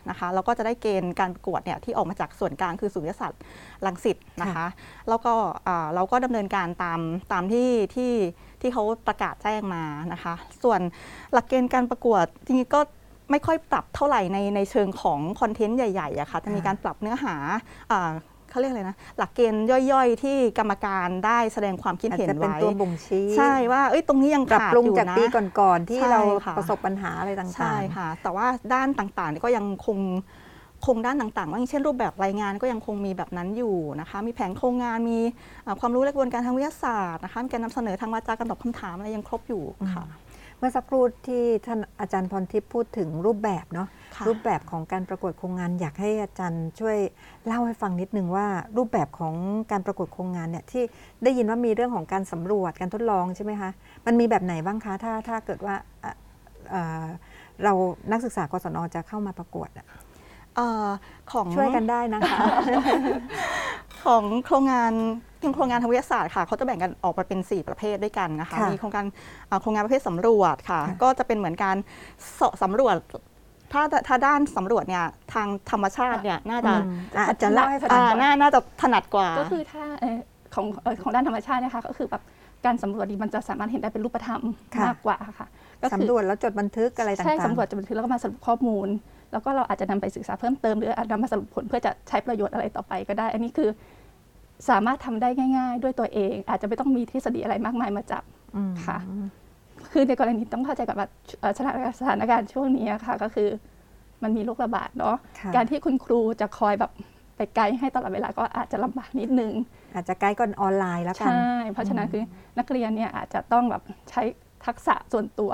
[0.10, 3.42] นะคะแล้วก็จะได้เกณฑ์การประกวดเนี่ยที่ออกมาจากส่วนกลางคือศูนย์วิทยาศาสตร์
[3.86, 4.66] ลังสิตนะคะ
[5.10, 5.34] แล้วก็
[5.68, 7.00] อ่าเราก็ดำเนินการตาม
[7.32, 8.14] ตามที่ที่
[8.62, 10.80] ที่เขาประกาศแจ้งมานะคะ ส่วน
[11.34, 12.82] หลักเกณฑ์การประกวดจริงๆก็
[13.32, 17.36] ไม่ค่อยปรับเท่าไหร่ในในเชิงของคอนเทนต์ใหญ่ๆอะค่ะจะมีการปรับเนื้อหา
[17.92, 18.12] อ่า
[18.52, 25.24] เขาเรียกอะไรนะ หลักเกณฑ์ย่อยๆ ที่กรรมการได้แสดงความคิดอาจเห็นจะเป็นไว้ตัวบ่งชี้ใช่ว่าเอ้ยตรงนี้ยังปรับขาดปรุงอยู่จากนะปี
[25.60, 30.00] ก่อนๆที่ใช่เราค่ะประสบปัญหาอะไรต่างๆใช่ค่ะ แต่ว่าด้านต่างๆเนี่ยก็ยังคง
[30.86, 35.20] คงด้านต่างๆว่าอย่างเช่นรูปแบบรายงานก็ยังคงมีแบบนั้นอยู่นะคะ มีแผนโครงงานมี
[35.64, 39.64] เอ่อความรู้และกระบวนการทางวิทยาศาสตร์นะคะมีการนำเสนอทางวาจาการตอบคำถามอะไรยังครบอยู่
[39.96, 40.06] ค่ะ
[40.62, 46.98] เมื่อสักครู่ที่ท่านอาจารย์พรทิพย์พูดถึงรูปแบบเนาะค่ะรูปแบบของการประกวดโครงงานอยากให้อาจารย์ช่วย
[47.46, 48.48] เล่าให้ฟังนิดนึงว่า
[48.78, 49.34] รูปแบบของ
[49.72, 50.84] การประกวดโครงงานเนี่ยที่
[51.24, 53.70] ได้ยินว่ามีเรื่องของการสำรวจการทดลองใช่ไหมคะ
[54.06, 56.14] มันมีแบบไหนบ้างคะถ้าถ้าเกิดว่าอะ
[56.70, 57.06] เอ่อ
[57.64, 57.74] เรา
[58.12, 60.01] นักศึกษากศนจะเข้ามาประกวดอะเอ่อ
[61.32, 62.38] ของช่วยกันได้นะคะ
[64.06, 64.94] ของโครงงาน
[65.42, 69.06] ทีมโครงงานทางวิทยาศาสตร์ค่ะเขาจะแบ่งกันออกมาเป็น 4 ประเภทด้วยกันนะคะค่ะมีโครงการ
[69.50, 71.78] อ่าโครงงานประเภทสำรวจค่ะค่ะก็จะเป็นเหมือนการ
[72.40, 72.96] สสำรวจ
[73.72, 80.18] ถ้าถ้าด้านสำรวจเนี่ยทางธรรมชาติเนี่ยน่าจะอืมอะอาจารย์เล่าให้ฟังอ่าน่าน่าจะถนัดกว่า ก็คือถ้าเอ่อ
[80.56, 82.22] ของเอ่อของด้านธรรมชาติเนะคะก็คือแบบ
[82.66, 84.42] การสำรวจนี่มันจะสามารถเห็นได้เป็นรูปธรรม
[84.76, 85.48] ค่ะมากกว่าค่ะ
[85.82, 88.88] ก็คือสำรวจแล้วจดบันทึกอะไรต่างๆใช่สำรวจจะบันทึกแล้วก็มาสรุปข้อมูล
[89.32, 93.70] แล้วก็เราอาจจะนำไปศึกษาเพิ่มเติมหรืออาจนำมาสรุปผลเพื่อจะใช้ประโยชน์อะไรต่อไปก็ได้ อันนี้คือ
[94.70, 98.24] สามารถทำได้ง่าย ๆ ด้วยตัวเอง อาจจะไม่ต้องมีทฤษฎีอะไรมากมายมาจับ
[98.56, 98.98] อืมค่ะ
[99.92, 101.08] คือในกรณีต้องเข้าใจก่อนว่า
[101.40, 103.50] เอ่อสถานการณ์สถานการณ์ช่วงนี้อะค่ะ ก็คือ
[104.24, 106.92] มันมีโรคระบาดเนาะค่ะการที่คุณครูจะคอยแบบ
[107.38, 109.52] ไปไกด์ให้ตลอดเวลาก็อาจจะลำบากนิดนึง
[109.96, 112.24] อาจจะไกด์ก่อนออนไลน์แล้วกันใช่เพราะฉะนั้นคือ
[112.60, 114.22] นักเรียนเนี่ยอาจจะต้องแบบใช้
[114.66, 115.52] ทักษะส่วนตัว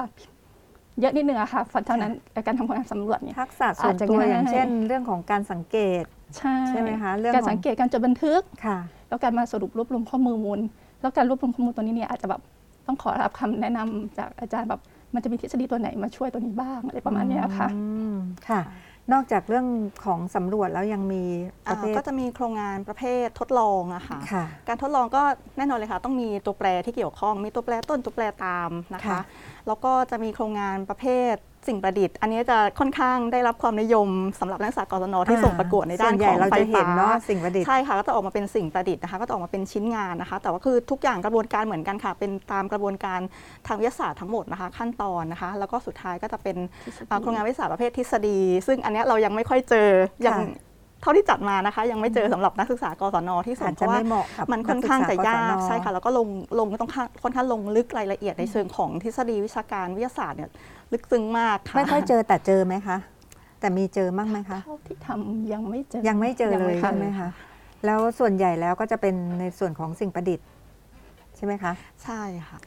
[1.02, 2.14] เยอะนิดนึงอะค่ะเพราะฉะนั้น
[2.48, 6.04] การทำงานสำรวจเนี่ยทักษะส่วนอาจจะตัวง่ายอย่างเช่น เรื่องของการสังเกต
[6.38, 10.60] ใช่ใช่ไหมคะเรื่องการของสังเกตการจดบันทึกค่ะแล้วการมาสรุปรวบรวมข้อมูล
[11.02, 12.42] แล้วการรวบรวมข้อมูลตัวนี้เนี่ยอาจจะแบบ
[12.88, 14.82] ต้องขอรับคำแนะนำจากอาจารย์แบบ
[15.14, 17.80] มันจะมีทฤษฎีตัวไหนมาช่วยตัวนี้บ้างอะไรประมาณเนี้ยค่ะอื
[18.14, 18.16] ม
[18.50, 18.62] ค่ะ
[19.14, 19.68] นอกจากเรื่อง
[20.06, 21.24] ของสำรวจแล้วยังมี
[21.66, 25.22] ปอ่าระเภทก็จะมีโครงงานประเภททดลองอะค่ะค่ะการทดลองก็
[25.58, 29.20] แน่นอนเลยค่ะ ต้องมีตัวแปรที่เกี่ยวข้อง มีตัวแปรต้นตัวแปรตามนะคะค่ะ
[29.68, 31.36] แล้วก็จะมีโครงงานประเภท
[31.68, 34.10] สิ่งประดิษฐ์ อันนี้จะค่อนข้างได้รับความนิยม
[34.40, 43.20] สำหรับนักศึกษากศนที่ส่งประกวดในด้านของไฟฟ้าเนาะสิ่งประดิษฐ์ใช่ค่ะก็จะออกมาเป็นสิ่งประดิษฐ์นะคะ ก็จะออกมาเป็นชิ้นงานนะคะ แต่ว่าคือทุกอย่างกระบวนการเหมือนกันค่ะ เป็นตามกระบวนการ
[43.68, 46.58] ทางวิทยาศาสตร์ทั้งหมดนะคะ ขั้นตอนนะคะ แล้วก็สุดท้ายก็จะเป็น
[47.22, 49.90] โครงงานวิทยาศาสตร์ประเภททฤษฎี ซึ่งอันนี้เรายังไม่ค่อยเจอ
[50.24, 50.40] อย่าง
[51.02, 56.28] เท่าที่จัดมานะคะ ยังไม่เจอสำหรับนักศึกษากศนที่ส่อางจเพจะราะว่าไม่เหมาะกับมันค่อนข้างจะยากนัศึษใช่ค่ะแล้วก็ลง
[56.60, 60.50] ลงต้องค่อนค่อนข้างลงลึกรายละเอียดในเชิงของทฤษฎีวิชาการวิทยาศาสตร์เนี่ย
[60.94, 62.98] ลึกซึ้งมากค่ะไม่ค่อยเจอแต่เจอไหมคะ
[63.60, 67.30] แต่มีเจอบ้างไหมคะเท่าที่ทำยังไม่เจอยังไม่เจอเลยงใช่ไหมคะ
[67.86, 70.48] แล้วส่วนใหญ่แล้วก็จะเป็นในส่วนของสิ่งประดิษฐ์
[71.36, 71.74] ใช่ไหมคะ
[72.04, 72.58] ใช่ค่ะ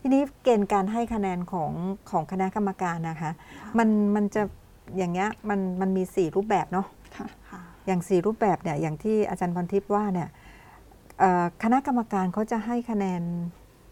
[0.00, 1.72] ทีนี้เกณฑ์การให้คะแนนของ
[2.10, 3.30] ของคณะกรรมการนะคะ
[3.78, 4.42] มันมันจะ
[4.96, 7.05] อย่างเงี้ยมันมันมีสี่รูปแบบเนาะค่ะค่ะ
[7.86, 10.28] อย่างสี่รูปแบบเนี่ยอย่างที่อาจารย์พรทิพย์ว่าเนี่ย
[11.62, 13.22] คณะกรรมการเขาจะให้คะแนน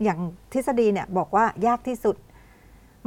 [0.05, 0.19] อย่าง
[0.53, 2.17] ทฤษฎีเนี่ยบอกว่ายากที่สุด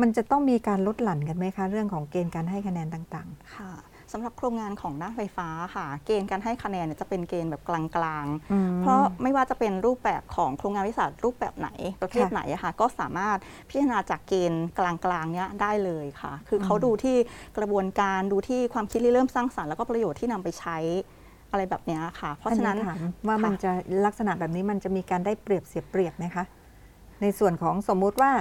[0.01, 3.71] มันจะต้องมีการลดหลั่นกันไหมคะ เรื่องของเกณฑ์การให้คะแนนต่างค่ะ
[4.11, 7.81] สำหรับโครงงานของด้านไฟฟ้าค่ะ เกณฑ์การให้คะแนนเนี่ยจะเป็นเกณฑ์แบบกลา
[8.23, 11.69] งๆอืมๆเพราะไม่ว่าจะเป็นรูปแบบของโครงงานวิทยาศาสตร์รูปแบบไหน
[12.01, 13.37] ประเภทค่ะไหนอะค่ะ ก็สามารถ
[13.69, 17.17] พิจารณาจากเกณฑ์กลางๆเนี้ยได้เลยค่ะ คือเขาอืมดูที่
[17.57, 20.77] กระบวนการดูที่ความคิดริเริ่มสร้างสรรค์แล้วก็ประโยชน์ที่นำไปใช้
[21.51, 23.71] อะไรแบบเนี้ยค่ะ เพราะฉะนั้นอัถามว่ามันจะ
[24.05, 26.43] ลักษณะแบบนี้มันจะมีการได้เปรียบเสียเปรียบไหมคะ
[27.21, 28.31] ในส่วนของสมมุติว่า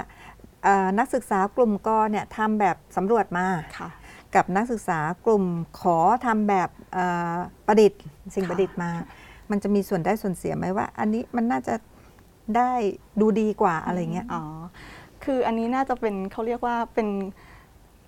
[0.63, 3.47] เอ่อนักศึกษากลุ่มกเนี่ยทำแบบสำรวจมา
[3.79, 3.89] ค่ะ
[4.35, 5.43] กับนักศึกษากลุ่ม
[5.79, 7.35] ขอทำแบบเอ่อ
[7.67, 7.99] ประดิษฐ์
[8.35, 8.91] สิ่งค่ะประดิษฐ์มา
[9.51, 11.75] มันจะมีส่วนได้ส่วนเสียไหมว่า อันนี้มันน่าจะ
[12.57, 12.71] ได้
[13.21, 14.43] ดูดีกว่าอะไรเงี้ยอ๋อ
[15.23, 17.07] คืออันนี้น่าจะเป็นเขาเรียกว่าเป็น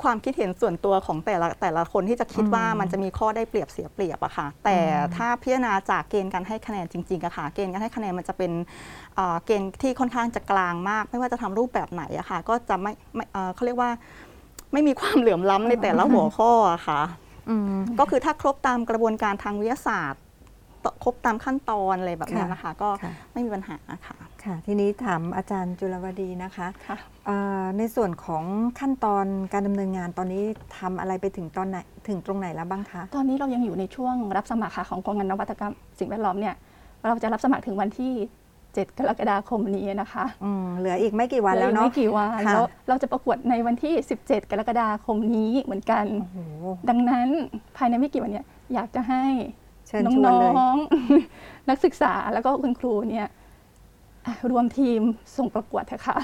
[0.04, 4.78] ความคิดเห็นส่วนตัวของแต่ละแต่ละคนที่จะคิดอืมว่ามันจะมีข้อได้เปรียบเสียเปรียบอะค่ะ แต่
[5.16, 8.52] ถ้าพิจารณาจากเกณฑ์การให้คะแนนจริงๆอะค่ะ เกณฑ์การให้คะแนนมันจะเป็น
[9.16, 13.92] เอ่อเกณฑ์ที่ค่อนข้างจะกลางมาก ไม่ว่าจะทำรูปแบบไหนอะค่ะ ก็จะไม่ไม่เอ่อเขาเรียกว่า
[14.74, 17.02] ไม่มีความเหลื่อมล้ำในแต่ละหัวข้ออะค่ะ
[17.50, 20.24] อืมก็คือถ้าครบตามกระบวนการทางวิทยาศาสตร์
[20.86, 28.44] ตครบตามขั้นตอนอะไรแบบนี้นะคะ ก็ค่ะไม่มีปัญหาค่ะค่ะ ทีนี้ถามอาจารย์จุลวดีนะคะค่ะเอ่อในส่วนของ
[28.80, 30.44] ขั้นตอนการดำเนินงานตอนนี้
[30.78, 36.56] ทำอะไรไปถึงตอนไหนถึงตรงไหนแล้วบ้างคะ ตอนนี้เรายังอยู่ในช่วงรับสมัครค่ะของกองงานนวัตกรรมสิ่งแวดล้อมเนี่ย
[37.06, 38.14] เราจะรับสมัครถึงวันที่
[38.80, 46.38] 7 กรกฎาคมนี้นะคะอืมเหลืออีกไม่กี่วันแล้วหออีกเนาะไม่กี่วันค่ะแล้วเราจะประกวดในวันที่ 17 กรกฎาคมนี้เหมือนกันโอ้โห
[46.90, 47.30] ดังนั้น
[47.78, 49.24] ภายในไม่กี่วันเนี่ยอยากจะให้
[49.88, 53.28] เชิญชวนน้เลยองๆนักศึกษาแล้วก็คุณครูเนี่ย
[54.26, 55.02] อะรวมทีม
[55.38, 56.18] ส่งประกวดเถอะค่ะ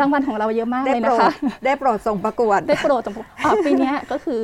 [0.00, 1.32] รางวัลของเราเยอะมากได้เลยโปรนะดคะ
[1.64, 4.42] ได้โปรดส่งประกวด ได้โปรดส่งประกวดอะปีเนี้ยก็คือ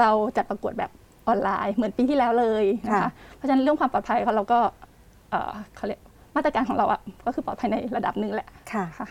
[0.00, 0.90] เราจัดประกวดแบบ
[1.28, 4.58] ออนไลน์เหมือนปีที่แล้วเลยนะคะค่ะเพราะฉะนั้นเรื่องความปลอดภัยของเราก็
[5.30, 6.00] เอ่อเขาเรียก
[6.36, 9.08] มาตรการของเราอะก็คือปลอดภัยในระดับหนึ่งแหละค่ะค่ะ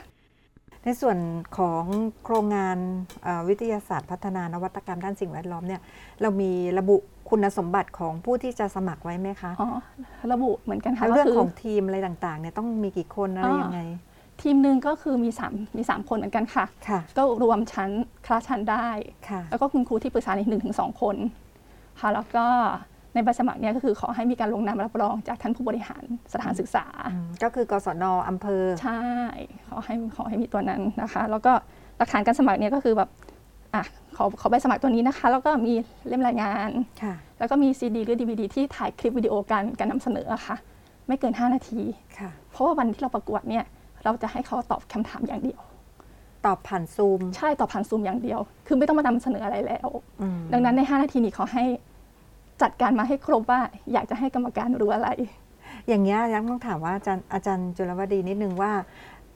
[0.84, 1.18] ในส่วน
[1.58, 1.84] ของ
[2.24, 2.78] โครงงาน
[3.24, 5.82] เอ่อวิทยาศาสตร์พัฒนานวัตกรรมด้านสิ่งแวดล้อมเนี่ย
[6.22, 6.98] เรามีระบุ
[7.30, 9.70] คุณสมบัติของผู้ที่จะสมัครไว้ไหมคะอ๋อ
[10.34, 13.82] ระบุเหมือนกันค่ะแล้วเรื่องก็คืของทีมอะไรต่างๆเนี่ยต้องมีกี่คนอะไรอ่ายัยังไง
[14.42, 17.90] ทีมหนึ่งก็คือมีสามมีสามคนเหมือนกันค่ะค่ะ ก็รวมชั้น
[18.26, 18.88] คลาสชั้นได้
[19.30, 21.16] ค่ะแล้วก็คุณครูที่ปรึกษาอีกหนึ่งถึงสองคน
[22.00, 22.46] ค่ะ แล้วก็
[23.14, 26.04] ในใบสมัครเนี่ยก็คือขอให้มีการลงนามรับรองจากท่านผู้บริหาร
[26.34, 29.02] สถานศึกษาอืมก็คือกศนอำเภอ ใช่
[29.70, 31.54] ขอให้ขอให้มีตัวนั้นนะคะ แล้วก็
[31.98, 33.10] หลักฐานการสมัครเนี่ยก็คือแบบ
[33.76, 33.84] อะ
[34.16, 35.74] ขอขอใบสมัครตัวนี้นะคะ แล้วก็มี
[36.08, 36.70] เล่มรายงาน
[37.04, 40.56] ค่ะแล้วก็มีซีดีหรือ DVD ที่ถ่ายคลิปวิดีโอการการนำเสนออะค่ะ
[41.08, 41.82] ไม่เกิน 5 นาที
[42.18, 43.64] ค่ะเพราะว่าวันที่เราประกวดเนี่ย
[44.04, 45.62] เราจะให้เขาตอบคำถามอย่างเดียว
[46.46, 49.90] ตอบผ่านซูม ใช่ตอบผ่านซูมอย่างเดียว คือไม่ต้องมานำเสนออะไรแล้ว
[50.22, 51.64] อืมดังนั้นใน 5 นาทีนี้ขอให้
[52.62, 53.62] จัดการมาให้ครบว่า
[53.94, 55.10] อยากจะให้กรรมการรู้อะไร
[55.88, 58.72] อย่างเงี้ยยังต้องถามว่าอาจารย์อาจารย์จุลวดีนิดนึงว่า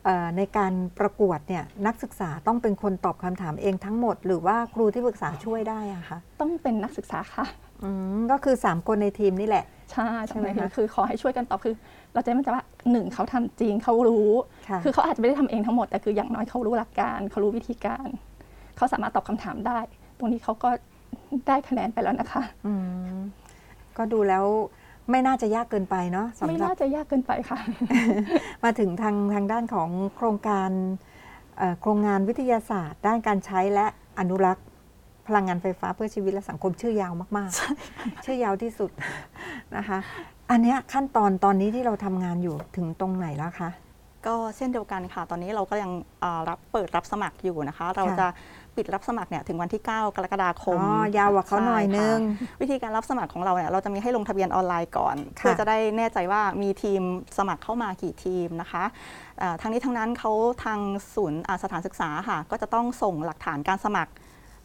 [0.06, 7.46] เอ่อในการประกวดเนี่ยนักศึกษาต้องเป็นคนตอบคำถามเองทั้งหมด หรือว่าครูที่ปรึกษาช่วยได้อะคะต้องเป็นนักศึกษาค่ะ
[7.84, 11.76] อืมก็คือ 3 คนในทีมนี่แหละ ใช่ใช่ใช่ไหไหมมคะคะคือขอให้ช่วยกันตอบคือ
[12.14, 14.32] เราจะไม่จะว่าหนึ่งเขาทำจริงเขารู้
[14.70, 18.08] ค่ะคือเขาอาจจะไม่ได้ทำเองทั้งหมดแต่คืออย่างน้อยเขารู้หลักการเขารู้วิธีการ
[18.78, 19.80] เขาสามารถตอบคำถามได้
[20.18, 20.70] ตรงนี้เขาก็
[21.48, 22.74] ได้คะแนนไปแล้วนะคะอื
[23.16, 23.18] ม
[23.98, 24.46] ก็ดูแล้ว
[25.12, 27.60] ไม่น่าจะยากเกินไปเนาะสำไม่หรับน่าจะยากเกินไปค่ะ
[28.64, 30.70] มาถึงทางทางด้านของโครงการ
[31.58, 33.86] เอ่อโครงงานวิทยาศาสตร์ ด้านการใช้และ
[34.20, 34.66] อนุรักษ์
[35.28, 38.92] พลังงานไฟฟ้าเพื่อชีวิตและสังคมชื่อยาวมากๆ ชื่อยาวที่สุด
[39.78, 40.00] นะคะ
[40.52, 43.70] อันเนี้ยขั้นตอนตอนนี้ที่เราทำงานอยู่ถึงตรงไหนแล้วคะ
[44.28, 45.92] ก็เช่นเดียวกันค่ะ ตอนนี้เราก็ยัง
[46.24, 48.28] อ่ารับเปิดรับสมัครอยู่นะคะ เราจะ
[48.78, 57.02] ปิดรับสมัครเนี่ยถึงวันที่ 9 กรกฎาคมอ๋อยาวกว่าเขาหน่อยนึงใช่ค่ะวิธีการรับสมัครของเราเนี่ยเราจะมีให้ลงทะเบียนออนไลน์ก่อนค่ะเพื่อจะได้แน่ใจว่ามีทีม
[57.38, 58.84] สมัครเข้ามากี่ทีมนะคะ
[59.42, 60.32] อ่าทั้งนี้ทั้งนั้นเขา
[60.64, 60.80] ทาง
[61.16, 64.14] ศูนย์อ่าสถานศึกษาค่ะ ก็จะต้องส่งหลักฐานการสมัคร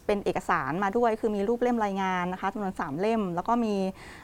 [0.07, 3.75] เป็นเอกสารมาด้วย คือมีรูปเล่มรายงานนะคะจำนวน 3 เล่ม แล้วก็มี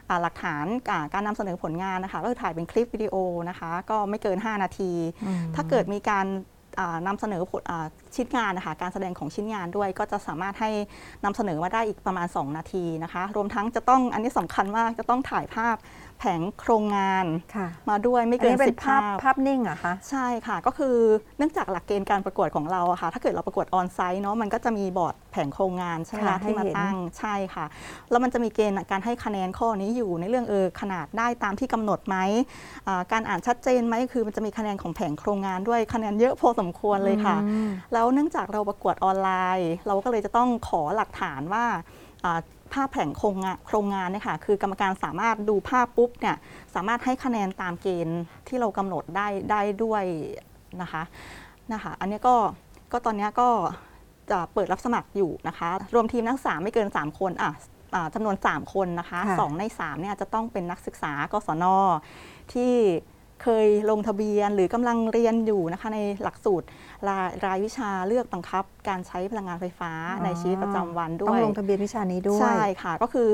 [0.09, 3.15] อ่าหลักฐานอ่าการนำเสนอผลงานนะคะก็คือถ่ายเป็นคลิปวิดีโอ
[3.49, 4.91] นะคะ ก็ไม่เกิน 5 นาที
[5.25, 6.57] อืมถ้าเกิดมีการอ่า
[7.07, 7.61] นำเสนอผล
[8.15, 10.69] ชิ้นงานนะคะการแสดงของชิ้นงานด้วย ก็จะสามารถให้
[11.25, 15.75] นำเสนอมาได้อีกประมาณ 2 นาทีนะคะ รวมทั้งจะต้องอันนี้สำคัญมากจะต้องถ่ายภาพ
[16.19, 20.95] แผงโครงงานค่ะมาด้วยไม่อันเกินนี้เป็สินบภาพภาพภาพนิ่งเหรอคะใช่ค่ะ ก็คือ
[21.37, 27.65] เนื่องจากหลักเกณฑ์การประกวดของเราอะค่ะ ถ้าเกิดเราประกวดออนไซต์เนาะมันก็จะมีบอร์ดแผงโครงงานใช่ไหมค่ะคะที่มาให้เห็นตั้งใช่ค่ะ
[28.09, 32.17] แล้วมันจะมีเกณฑ์การให้คะแนนข้อนี้อยู่ในเรื่องเออขนาดได้ตามที่กำหนดไหม
[32.87, 41.98] อ่าการอ่านชัดเจนไหมคือมันจะมีคะแนนของแผงโครงงานด้วยคะแนนเยอะพอสมควรเลยค่ะอืมแล้วเนื่องจากเราประกวดออนไลน์ เราก็เลยจะต้องขอหลักฐานว่าอ่า
[42.73, 46.35] ภาพแผงโครงงานโครงงานเนี่ยค่ะคือกรรมการสามารถดูภาพปุ๊บเนี่ย
[46.75, 50.03] สามารถให้คะแนนตามเกณฑ์ที่เรากำหนดได้ได้ด้วย
[50.81, 51.03] นะคะ
[51.73, 52.35] นะคะอันเนี้ยก็
[52.91, 53.49] ก็ตอนเนี้ยก็
[54.31, 57.51] จะเปิดรับสมัครอยู่นะคะ รวมทีมนักศึกษาไม่เกิน 3 คนอะ
[57.95, 61.65] อ่าจำนวน 3 คนนะคะค่ะสองใน3เนี่ยจะต้องเป็นนักศึกษากศน
[62.53, 62.73] ที่
[63.43, 66.65] เคยลงทะเบียนหรือกำลังเรียนอยู่นะคะในหลักสูตร
[67.07, 73.31] รายรายวิชาเลือกบังคับ การใช้พลังงานไฟฟ้าอ๋อในชีวิตประจำวันด้ต้อวงยลงทะเบียนวิชานี้ด้วยใช่ค่ะก็คือ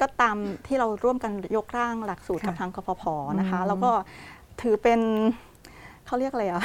[0.00, 3.04] ก็ตามที่เราร่วมกันยกร่างหลักสูตรค่ะกับทางกฟผ
[3.38, 3.90] นะคะอืมแล้วก็
[4.62, 5.00] ถือเป็น
[6.06, 6.62] เขาเรียกอะไรอะ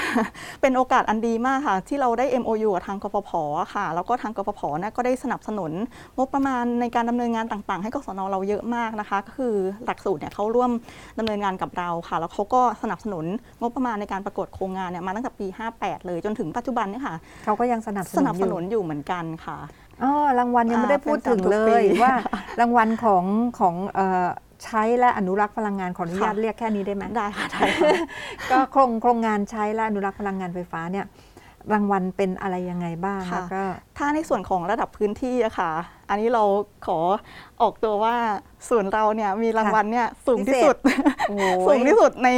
[0.62, 3.32] เป็นโอกาสอันดีมากค่ะ ที่เราได้ MOU กับทางกฟผ
[3.74, 5.72] ค่ะ แล้วก็ทางกฟผเนี่ยก็ได้สนับสนุน
[6.18, 10.72] งบประมาณในการดำเนินงานต่างๆ ให้กศนเราเยอะมากนะคะ ก็คือหลักสูตรเนี่ยเขาร่วม
[11.20, 13.26] ดำเนินงานกับเราค่ะ แล้วเขาก็สนับสนุน
[13.62, 17.16] งบประมาณในการประกวดโครงงานเนี่ยมาตั้งแต่ปี 58 เลยจนถึงปัจจุบันเนี่ยค่ะ
[17.46, 19.58] เขาก็ยังสนับสสนุนนับอสยู่นุนอยู่เหมือนกันค่ะ
[20.04, 22.14] อ๋อรางวัลยังไม่ได้อ่าพูดถึงเป็นเลสามทุกปียว่า
[22.60, 23.24] รางวัลของ
[23.60, 24.28] ของเอ่อ
[24.64, 27.92] ใช้และอนุรักษ์พลังงานขออนุญาตค่ะเรียกแค่นี้ได้ไหมได้ค่ะได้ค่ะ
[28.52, 31.06] ก็โครงโครงงานใช้และอนุรักษ์พลังงานไฟฟ้าเนี่ย
[31.74, 33.64] รางวัลเป็นอะไรยังไงบ้างค่ะแล้วก็
[33.98, 35.72] ถ้าในส่วนของระดับพื้นที่อะค่ะ
[36.10, 36.44] อันนี้เรา
[36.86, 37.00] ขอ
[37.62, 38.16] ออกตัวว่า
[38.70, 40.76] ส่วนเราเนี่ยมีรางวัลเนี่ยสูงที่สุด
[41.30, 42.30] โอ้ยสูงที่สุดใน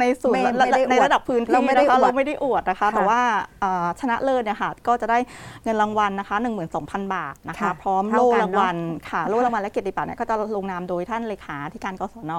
[0.00, 3.20] ในส่วนไม่ระไม่ได้อวดในระดับพื้นที่เราไม่ได้นะคะอวดเราไม่ได้อวดนะคะค่ะแต่ว่า
[3.62, 5.18] อ่าชนะเลิศเนี่ยค่ะก็จะได้
[5.64, 6.36] เงินรางวัลนะคะ
[6.74, 8.76] 12,000 บาทนะคะค่ะพร้อมเท่าโล่กันรางวัล
[9.10, 12.32] ค่ะเนอะโล่รางวัลและเกียรติบัตรเนี่ยก็จะลงนามโดยท่านเลขาธิการกศน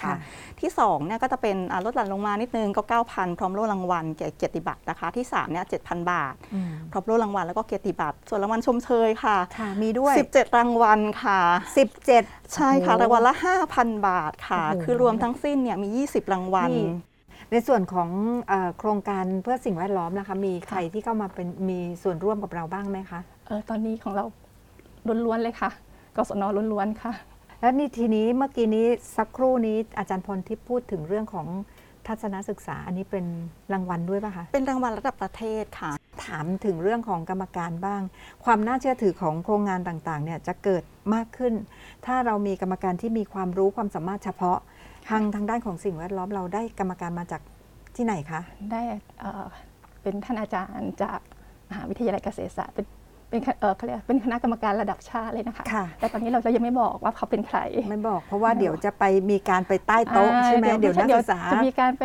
[0.00, 0.14] ค่ะค่ะ
[0.60, 11.40] ที่2เนี่ยก็จะเป็นอ่าลดหลั่นลงมานิดนึงก็ 9,000 พร้อมโล่รางวัลเกียรติบัตรนะคะ ที่3เนี่ย7,000 บาทอืมพร้อมโล่รางวัลแล้วก็เกียรติบัตรส่วนรางวัลชมเชยค่ะค่ะมีด้วย 17 รางวัลค่ะ
[11.96, 13.34] 17 ใช่ค่ะโอ้โหรางวัลละ
[13.70, 16.86] 5,000 บาทค่ะโอ้โหคือรวมทั้งสิ้นเนี่ยมี 20 รางวัลนี่
[17.52, 18.10] ในส่วนของ
[18.48, 24.24] เออโครงการเพื่อสิ่งแวดล้อมนะคะมีใครที่เข้ามาเป็นมีส่วนร่วมกับเราบ้างไหมคะเออตอนนี้ของเรา
[25.24, 25.70] ล้วนๆเลยค่ะ
[26.16, 26.42] กศน
[26.72, 27.12] ล้วนๆค่ะ
[27.60, 28.86] แล้วนี่ทีนี้เมื่อกี้นี้
[29.16, 31.46] สักครู่นี้อาจารย์พลที่พูดถึงเรื่องของ
[32.06, 33.24] ทัศนศึกษาอันนี้เป็น
[33.72, 35.92] รางวัลด้วยป่ะคะ เป็นรางวัลระดับประเทศค่ะ
[36.24, 38.02] ถามถึงเรื่องของกรรมการบ้าง
[38.44, 40.82] ความน่าเชื่อถือของโครงงานต่างๆเนี่ยจะเกิด
[41.14, 41.54] มากขึ้น
[42.06, 44.58] ถ้าเรามีกรรมการที่มีความรู้ความสามารถเฉพาะ
[45.08, 47.40] ทางทางด้านของสิ่งแวดล้อมเราได้กรรมการมาจาก
[47.96, 48.40] ที่ไหนคะ
[48.72, 48.82] ได้
[49.20, 49.44] เอ่อ
[50.02, 51.20] เป็นท่านอาจารย์จาก
[51.70, 52.86] มหาวิทยาลัยเกษตรศาสตร์เป็น
[53.30, 57.58] เป็นเอ่อเขาเรียกเป็นคณะกรรมการระดับชาติเลยนะคะ ค่ะ แต่ตอนนี้เราจะยังไม่บอกว่าเขาเป็นใคร
[57.90, 62.04] ไม่บอก เพราะว่าเดี๋ยวจะไปมีการไปใต้โต๊ะอ่าใช่ไหมเดี๋ยวนักศึกษา จะมีการไป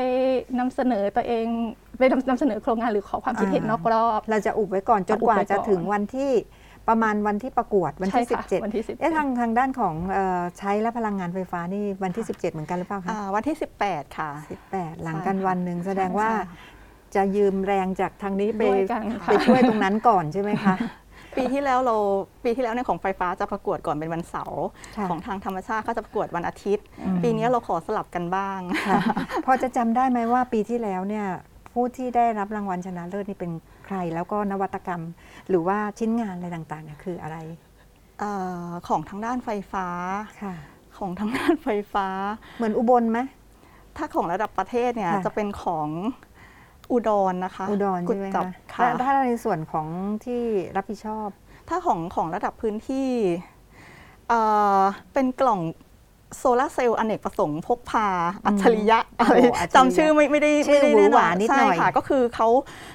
[0.59, 1.45] นำเสนอตัวเอง
[1.97, 6.31] ไปนำนำเสนอโครงงานหรือขอความคิดเห็นอ่าน นอกรอบ เราจะอุบไว้ก่อนจนกว่าอุบไว้ก่จะอนถึงวันที่
[6.89, 13.55] ประมาณวันที่ประกวดวันที่ใช่ค่ะวันที่17เอ๊ะทางทางด้านของเอ่อใช้และพลังงานไฟฟ้านี่วันที่ 17 เหมือนกันหรือเปล่าคะอ่าวันที่
[13.85, 14.29] 18 ค่ะ
[14.67, 16.41] 18 หลังกันใช่ค่ะวันหนึ่งแสดงว่าใช่
[17.15, 20.75] จะยืมแรงจากทางนี้ไปด้วยกันค่ะไปช่วยตรงนั้นก่อนใช่ไหมคะ
[21.37, 21.95] ปีที่แล้วเรา
[22.43, 24.63] ปีที่แล้วเนี่ยของไฟฟ้าจะประกวดก่อนเป็นวันเสาร์
[24.97, 28.99] ค่ะของทางธรรมชาติก็จะประกวดวันอาทิตย์อืมปีนี้เราขอสลับกันบ้างค่ะ
[29.45, 31.25] พอจะจำได้ไหมว่าปีที่แล้วเนี่ย
[31.73, 33.51] ผู้ที่ได้รับรางวัลชนะเลิศนี่เป็น
[33.85, 35.03] ใครแล้วก็นวัตกรรม
[35.49, 37.37] หรือว่าชิ้นงานอะไรต่างๆเนี่ยคืออะไร
[38.19, 38.23] เอ
[38.65, 39.87] อของทางด้านไฟฟ้า
[40.43, 40.55] ค่ะ
[40.97, 42.07] ของทางด้านไฟฟ้า
[42.57, 43.19] เหมือนอุบลไหม
[43.97, 45.89] ถ้าของระดับประเทศเนี่ยค่ะจะเป็นของ
[46.91, 49.87] อุดรนะคะอุดรกุใช่ไหมจัคะค่ะถ้าถ้าในส่วนของ
[50.25, 50.41] ที่
[50.75, 51.27] รับผิดชอบ
[51.69, 53.09] ถ้าของของระดับพื้นที่
[54.27, 54.39] เอ่
[54.79, 54.81] อ
[55.13, 55.61] เป็นกล่อง
[56.37, 58.07] โซลาร์เซลล์อเนกประสงค์พกพา
[58.45, 62.47] อัจฉริยะอะไรโอ้อัจฉริยะจำชื่อไม่ไม่ได้ชื่อไม่ได้หวือแน่หนวาอนนิดหน่อยใช่ค่ะ ก็คือเขา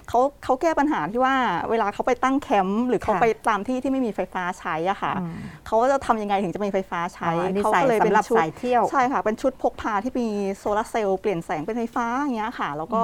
[0.09, 1.35] เขาเขาแก้ปัญหาที่ว่า
[1.71, 5.33] เวลาเขาไปตั้งแคมป์หรือเขาค่ะไปตามที่ที่ไม่มีไฟฟ้าใช้อะค่ะอืม
[5.67, 10.29] เขาก็จะทำยังไงถึงจะมีไฟฟ้าใช้อ๋ออันนี้เขาใส่ก็เลยเป็สำนหรับชุดสายเที่ยวใช่ค่ะเป็นชุดพกพาที่มี
[10.59, 13.03] โซลาร์เซลล์เปลี่ยนแสงเป็นไฟฟ้าอย่างเงี้ยค่ะ แล้วก็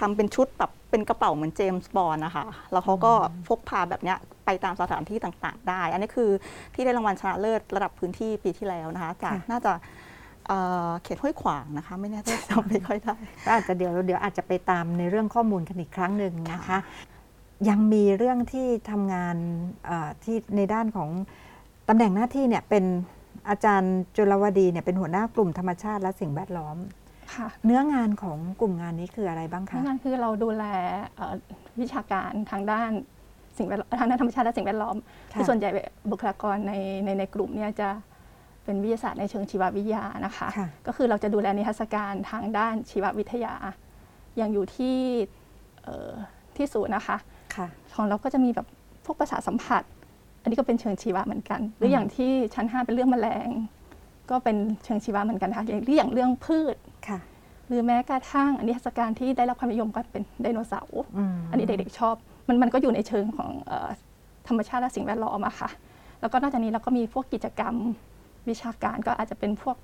[0.00, 3.12] ทำเป็นชุดแบบเป็นกระเป๋าเหมือนเจมส์บอนด์นะคะ แล้วเขาก็
[3.48, 6.30] พกพาแบบเนี้ยไปตามสถานที่ต่างๆ ได้ อันนี้คือ
[6.74, 9.72] ที่ได้รางวัลชนะเลิศระดับพื้นที่ปีที่แล้วนะคะ จากค่ะน่าจะ
[10.46, 16.78] เอ่อเขตห้วยขวางนะคะ ไม่แน่ใจจำไม่ค่อยได้ก็อาจจะเดี๋ยวเดี๋ยวอาจจะไปตามในเรื่องข้อมูลกันอีกครั้งหนึ่งนะคะ
[17.68, 19.36] ยังมีเรื่องที่ทำงาน
[19.86, 21.08] เอ่อที่ในด้านของ
[21.88, 22.84] ตำแหน่งหน้าที่เนี่ยเป็น
[23.48, 27.05] อาจารย์จุลวดีเนี่ยเป็นหัวหน้ากลุ่มธรรมชาติและสิ่งแวดล้อมค่ะ
[27.64, 30.64] เนื้องานของกลุ่มงานนี้คืออะไรบ้างคะนั่นคือเราดูแล
[31.16, 31.34] เอ่อ
[31.80, 32.90] วิชาการทางด้าน
[33.58, 34.96] สิ่งแวดล้อมทางด้านธรรมชาติและสิ่งแวดล้อม
[35.32, 35.70] ค่ะที่ส่วนใหญ่
[36.10, 36.72] บุคลากรใน
[37.04, 37.88] ในในกลุ่มเนี่ยจะ
[38.64, 43.54] เป็นวิทยาศาสตร์ในเชิงชีววิทยานะคะค่ะก็คือเราจะดูแลนิทรรศการทางด้านชีววิทยา
[44.36, 44.96] อย่างอยู่ที่
[45.82, 46.10] เอ่อ
[46.56, 47.16] ที่ศูนย์นะคะ
[47.56, 48.66] ค่ะของเราก็จะมีแบบ
[49.04, 49.82] พวกประสาทสัมผัส
[50.42, 53.48] อันนี้ก็เป็นเชิงชีวะเหมือนกัน หรืออย่างที่ชั้น 5 เป็นเรื่องแมลง
[54.30, 56.95] ก็เป็นเชิงชีวะเหมือนกันค่ะอย่างที่อย่างเรื่องพืชค่ะ
[57.68, 61.04] หรือแม้กระทั่งอันนี้เทศกาลที่ได้รับความนิยมก็เป็นไดโนเสาร์ม
[61.50, 62.14] อันนี้เด็กๆชอบ
[62.48, 63.88] มันมันก็อยู่ในเชิงของเออ
[64.48, 65.68] ธรรมชาติและสิ่งแวดล้อมอะค่ะ
[66.20, 67.74] แล้วก็นอกจากนี้เราก็มีพวกกิจกรรม
[68.48, 69.76] วิชาการก็อาจจะเป็นพวก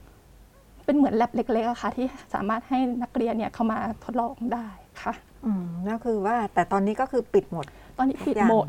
[0.85, 4.67] เป็นเหมือนแลบเล็กๆอะค่ะ ที่สามารถให้นักเรียนเนี่ยเข้ามาทดลองได้
[5.03, 5.13] ค่ะ
[5.45, 7.67] อืมก็คือว่าแต่ตอนนี้ก็คือปิดหมด
[7.99, 8.67] ตอนนี้ปิดอย่างโหมด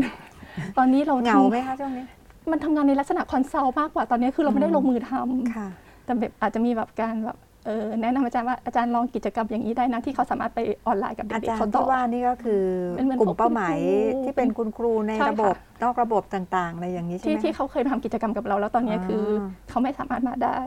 [0.77, 2.05] ตอนนี้เราเหงาทำไหมคะช่วงนี้
[2.51, 5.67] มันทำงานในลักษณะคอนซัลท์มากกว่าตอนนี้คือเราไม่ได้ลงมือทำค่ะ
[6.05, 7.42] แต่แบบอาจจะมีแบบการแบบเออ
[8.01, 12.63] แนะนำอาจารย์ว่าอาจารย์ลองกิจกรรมอย่างนี้ได้นะที่เขาสามารถไปออนไลน์กับเด็อากจารๆเขาย์ต่ที่อว่านี่ก็คือ
[12.97, 13.77] เป็นเหมือนกลุ่มเป้าหมาย
[14.15, 20.59] พวกคุณครูที่เป็นคุณครูในใช่ระบบค่ะนอกระบบต่างๆอะไรอย่างนี้ใช่ที่ไหมที่คะเขาเคยทำกิจกรรมกับเราแล้วตอนนี้คือออเขาไม่สามารถมาได้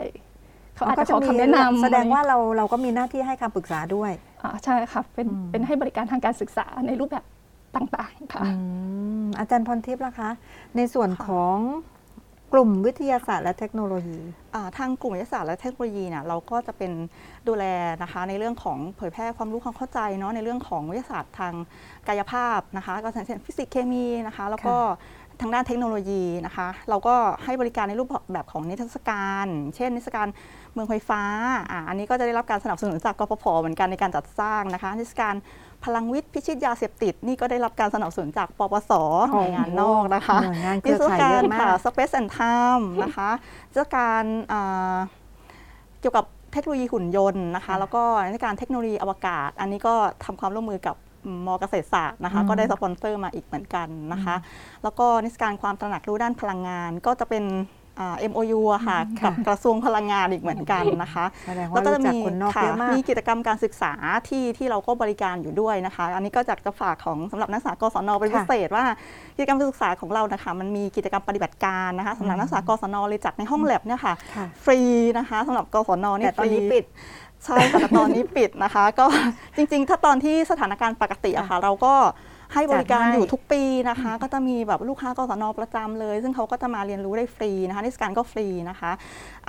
[0.75, 7.25] เขาอ๋ออาจก็จะขอคำแนะนำแสดงว่าเราเราก็มีหน้าที่ให้คำปรึกษาด้วยอ่าใช่ค่ะเป็นอืมเป็นให้บริการทางการศึกษาในรูปแบบ
[7.77, 8.51] ต่างๆค่ะอื
[9.25, 10.31] มอาจารย์พรทิพย์ล่ะคะ
[10.77, 11.57] ในส่วนของ
[12.53, 14.19] กลุ่มวิทยาศาสตร์และเทคโนโลยี
[14.55, 16.93] อ่าทางกลุ่มวิทยาศาสตร์และเทคโนโลยีเนี่ยเราก็จะเป็น
[17.49, 17.65] ดูแล
[18.03, 21.55] นะคะในเรื่องของเผยแพร่ความรู้ความเข้าใจเนาะในเรื่องของวิทยาศาสตร์ทาง
[22.09, 24.77] กายภาพนะคะก็เช่นฟิสิกส์เคมีนะคะ แล้วก็
[25.41, 30.29] ทางด้านเทคโนโลยีนะคะ เราก็ให้บริการในรูปแบบของนิทรรศการ เช่นนิทรรศการ
[30.73, 31.23] เมืองไฟฟ้า
[31.71, 35.35] อ่าอันนี้ก็จะได้รับการสนับสนุนจากกปพเหมือนกันในการจัดสร้างนะคะนิทรรศการ
[35.85, 38.93] พลังวิทย์พิชิตยาเสพติด นี่ก็ได้รับการสนับสนุนจากปปส
[39.33, 43.31] หน่วยงานนอกนะคะหน่วยงานเคนิรืทอรรศข่ายกาเยรอะมาค่ะก Space and Time นะคะ
[43.69, 44.23] นิทรรศการ
[44.53, 44.97] อ่า
[46.01, 50.97] เกี่ยวกับเทคโนโลยีหุ่นยนต์นะคะ แล้วก็นิทรรศการเทคโนโลยีอวกาศ อันนี้ก็ทำความร่วมมือกับ
[51.47, 54.37] มเกษตรศาสตร์นะคะอืมก็ได้สปอนเซอร์มาอีกเหมือนกันนะคะ
[54.83, 57.65] แล้วก็นิทรรศการความตระหนักรู้ด้านพลังงานก็จะเป็นอ่า
[58.31, 63.93] MOU อะค่ะกับกระทรวงพลังงานอีกเหมือนกันนะคะแสดงแล้วว่าก็รู้จะจักมีคนนอกค่ะเยอะมากมีกิจกรรมการศึกษา
[64.29, 68.85] ที่ที่เราก็บริการอยู่ด้วยนะคะ อันนี้ก็จากจะฝากของสำหรับนักศึกษากศนเป็นค่ะพิเศษว่า
[69.37, 74.79] กิจกรรมการศึกษาของเรานะคะมันมีกิจกรรมปฏิบัติการนะคะสำหรับนักศึกษากศนเลยจัดในห้องแลบเนี่ยค่ะค่ะฟรี
[75.19, 76.85] นะคะสำหรับกศนนี่แต่ตอนนี้ฟรีปิด
[77.45, 79.07] ใช่ค่ะแต่ตอนนี้ปิดนะคะ ก็
[79.57, 81.95] จริง ๆ ถ้าตอนที่สถานการณ์ปกติอะค่ะ เราก็
[82.53, 88.91] ให้บริการจัดให้อยู่ทุกปีนะคะ ก็จะมีแบบลูกค้ากศนประจำเลย ซึ่งเขาก็จะมาเรียนรู้ได้ฟรีนะคะนิทรรศการก็ฟรีนะคะ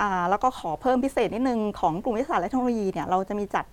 [0.00, 3.64] อ่าแล้วก็ขอเพิ่มพิเศษนิดนึงของกลุ่มวิทยาศาสตร์และเทคโนโลยีเนี่ยเราจะมีจัด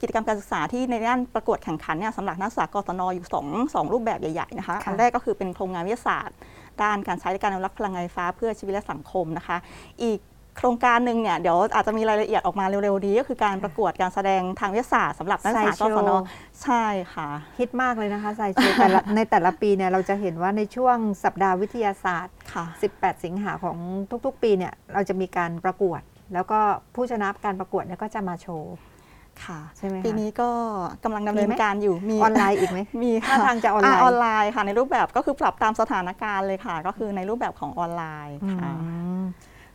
[0.00, 6.36] กิจกรรมการศึกษาที่ในด้านประกวดแข่งขันเนี่ยสำหรับนักศึกษากศนอยู่สองสองรูปแบบใหญ่ๆนะคะค่ะอันแรกก็คือเป็นโครงงานวิทยาศาสตร์
[6.82, 9.56] ด้านการใช้ในการอนุรักษ์พลังงานไฟฟ้าเพื่อชีวิตและสังคมนะคะ
[10.02, 10.18] อีก
[10.56, 16.10] โครงการหนึ่งเนี่ยเดี๋ยวอาจจะมีรายละเอียดออกมาเร็วๆนี้ก็คือการประกวดการแสดงทางวิทยาศาสตร์สำหรับนักศึกษากศน
[16.62, 16.84] ใช่
[17.14, 17.28] ค่ะ
[17.58, 22.64] ฮิตมากเลยนะคะไซโชแต่ละในแต่ละปีเนี่ยเราจะเห็นว่าในช่วงสัปดาห์วิทยาศาสตร์ค่ะ
[22.96, 23.76] 18 สิงหาของ
[24.26, 26.00] ทุกๆ ปีเนี่ยเราจะมีการประกวด
[26.34, 26.58] แล้วก็
[26.94, 28.74] ผู้ชนะการประกวดเนี่ยก็จะมาโชว์
[29.44, 30.50] ค่ะใช่ไหมคะปีนี้ก็
[31.04, 38.88] กำลังดำเนิมีนไหมการอยู่มีออนไลน์อีกไหมมีท่าทางจะออนไลน์ออนไลน์ค่ะในรูปแบบก็คือปรับตามสถานการณ์เลยค่ะ ก็คือในรูปแบบของออนไลน์ค่ะอื
[39.20, 39.24] ม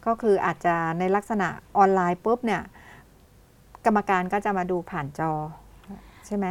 [0.05, 1.47] ก็คืออาจจะในลักษณะ
[1.77, 2.61] ออนไลน์ปุ๊บเนี่ย
[3.85, 5.31] กรรมการก็จะมาดูผ่านจอ
[6.25, 6.45] ใช่ไหม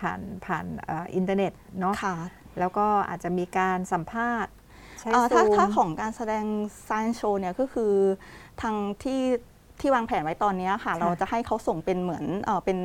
[0.04, 2.16] ่านผ่านเอ่ออินเทอร์เน็ตเนาะค่ะ
[2.58, 4.52] แล้วก็อาจจะมีการสัมภาษณ์
[5.00, 6.44] ใช้เอ่อถ้าซูมถ้าของการแสดง
[6.88, 7.92] Science Show เนี่ยก็คือ
[8.62, 9.20] ทางที่
[9.80, 12.78] ที่วางแผนไว้ตอนเนี้ยค่ะ เราจะให้เขาส่งเป็นเหมือนเอ่อเป็น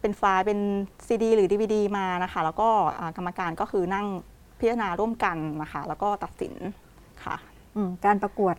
[0.00, 0.60] เป็นไฟล์เป็น
[1.06, 4.06] ซีดีหรือ DVD มานะคะ แล้วก็อ่ากรรมการก็คือนั่ง
[4.58, 6.54] พิจารณาร่วมกันนะคะ แล้วก็ตัดสิน
[7.24, 7.49] ค่ะอืม
[8.04, 8.56] การประกวด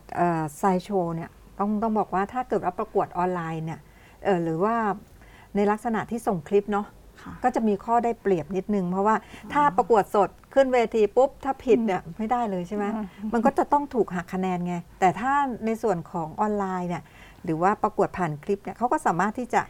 [0.58, 3.80] ไซโชเนี่ยต้องต้องบอกว่าถ้าเกิดว่าประกวดออนไลน์เนี่ย
[4.24, 4.74] เออหรือว่า
[5.56, 6.86] ในลักษณะที่ส่งคลิปเนาะ
[7.22, 9.14] ค่ะก็จะมีข้อได้เปรียบนิดนึง เพราะว่า
[9.52, 15.32] ถ้าประกวดสดขึ้นเวทีปุ๊บ ถ้าผิดเนี่ยไม่ได้เลยใช่ไหมอืมมันก็จะต้องถูกหักคะแนนไง แต่ถ้า
[15.66, 17.02] ในส่วนของออนไลน์เนี่ย
[17.44, 19.62] หรือว่าประกวดผ่านคลิปเนี่ยเขาก็สามารถที่จะ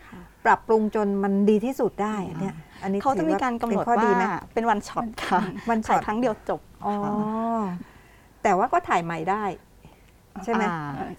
[0.45, 4.25] ปรับปรุงจนมันดีที่สุดได้อันเนี่ยอันนี้เขาจะมีการกำหนดถือข้อว่าดีไหม
[4.55, 5.41] เป็น one shot ค่ะ
[5.71, 7.15] one shot ถ่ายครั้งเดียวจบอ๋อค่ะ
[8.43, 9.45] แต่ว่าก็ถ่ายใหม่ได้
[10.45, 10.77] ใช่ไหมอ่า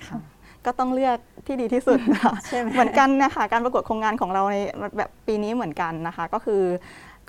[0.07, 0.19] ค่ะ
[0.65, 4.55] ก็ต้องเลือกที่ดีที่สุดค่ะใช่ไหมเหมือนกันนะคะการประกวดโครงงานของเราใน
[4.97, 6.63] แบบปีนี้เหมือนกันนะคะ ก็คือ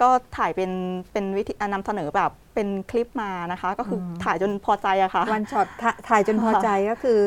[0.03, 0.71] ก็ถ่ายเป็น
[1.13, 7.19] เป็นวิธีนำเสนอแบบเป็นคลิปมานะคะ ก็คืออมถ่ายจนพอใจอะค่ะ one shot ถ่าถ่ายจนพอใจก็คือ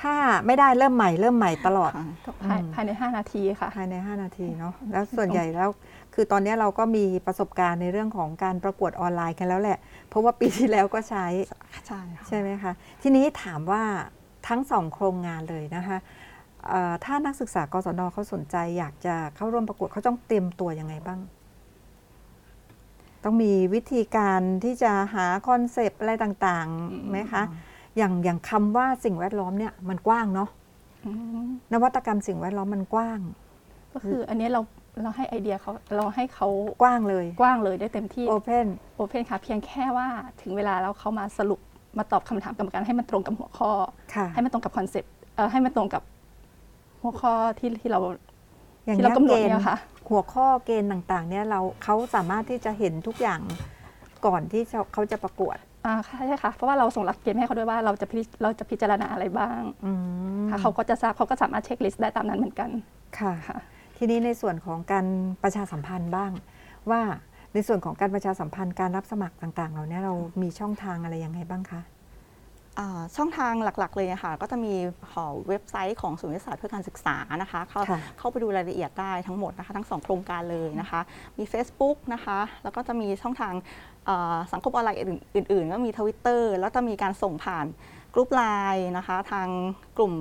[0.00, 0.14] ถ้า
[0.46, 2.06] ไม่ได้เริ่มใหม่เริ่มใหม่ตลอดค่ะ
[2.44, 5.68] ภายอืมภายใน 5 นาทีค่ะภายใน 5 นาทีเนาะแล้วส่วนใหญ่แล้ว
[6.18, 11.26] คือตอนนี้เราก็มีประสบการณ์ในเรื่องของการประกวดออนไลน์กันแล้วแหละ เพราะว่าปีที่แล้วก็ใช้
[11.86, 13.82] ใช่ค่ะใช่ไหมคะ ทีนี้ถามว่า
[14.48, 15.98] ทั้งสองโครงงานเลยนะคะ
[16.68, 21.20] เอ่อถ้านักศึกษากศนเขาสนใจอยากจะเข้าร่วมประกวดเขาต้องเตรียมตัวยังไงบ้าง
[23.24, 27.42] ต้องมีวิธีการที่จะหาคอนเซปต์อะไรต่างๆไหมคะ
[27.96, 30.48] อย่างอย่างคำว่าสิ่งแวดล้อมเนี่ยมันกว้างเนาะ
[31.06, 31.12] อื
[31.46, 33.20] มนวัตกรรมสิ่งแวดล้อมมันกว้าง
[33.92, 34.60] ก็คืออันนี้เรา
[35.04, 36.48] เราให้ไอเดียเขาเราให้เขา
[36.82, 38.66] กว้างเลยกว้างเลยได้เต็มที่ open
[38.96, 40.08] open ค่ะ เพียงแค่ว่า
[40.40, 41.60] ถึงเวลาแล้วเขามาสรุป
[41.98, 43.70] มาตอบคำถามกรรมการให้มันตรงกับหัวข้อ
[44.14, 46.02] ค่ะให้มันตรงกับ concept เอ่อให้มันตรงกับ
[47.02, 48.00] หัวข้อที่ที่เรา
[48.84, 49.78] อย่างที่นี้เรากำหนเกณฑ์เนี่ยค่ะ
[50.10, 53.40] หัวข้อเกณฑ์ต่างๆ เนี่ยเราเขาสามารถที่จะเห็นทุกอย่าง
[54.26, 59.92] ก่อนที่จะเขาจะประกวดอ่าใช่ค่ะ เพราะว่าเราส่งหลักเกณฑ์ให้เขาด้วยว่าเราจะพิเราจะพิจารณาอะไรบ้างอื
[60.44, 62.70] มค่ะเขาก็จะทราบเขาก็สามารถเช็คลิสต์ได้ตามนั้นเหมือนกัน
[63.18, 63.58] ค่ะค่ะ
[63.96, 65.06] ทีนี้ในส่วนของการ
[65.42, 66.32] ประชาสัมพันธ์บ้าง
[66.90, 67.02] ว่า
[67.54, 71.80] ในส่วนของการประชาสัมพันธ์การรับสมัครต่าง ๆ เราเนี่ยเรามีช่องทางอะไรยังไงบ้างคะ
[72.78, 74.74] อ่าช่องทางหลักๆ เลยนะคะก็จะมี
[75.12, 81.00] หอเว็บไซต์ของศูนย์วิทยาศาสตร์เพื่อการศึกษานะคะเข้าค่ะเข้าไปดูรายละเอียดได้ทั้งหมดนะคะทั้งสองโครงการเลยนะคะ
[81.38, 83.54] มี Facebook นะคะแล้วก็จะมีช่องทาง
[84.08, 87.66] อ่าสังคมออนไลน์อื่นๆ ก็มี Twitter แล้วจะมีการส่งผ่าน
[88.16, 88.44] กรุ๊ปไล
[88.74, 89.48] น์นะคะทาง
[89.96, 90.14] กลุ่ม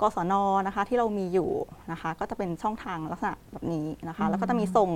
[0.00, 0.34] กศน
[0.66, 1.50] นะคะที่เรามีอยู่
[1.92, 4.90] นะคะก็จะเป็นช่องทางลักษณะแบบนี้นะคะแล้วก็จะมีส่ง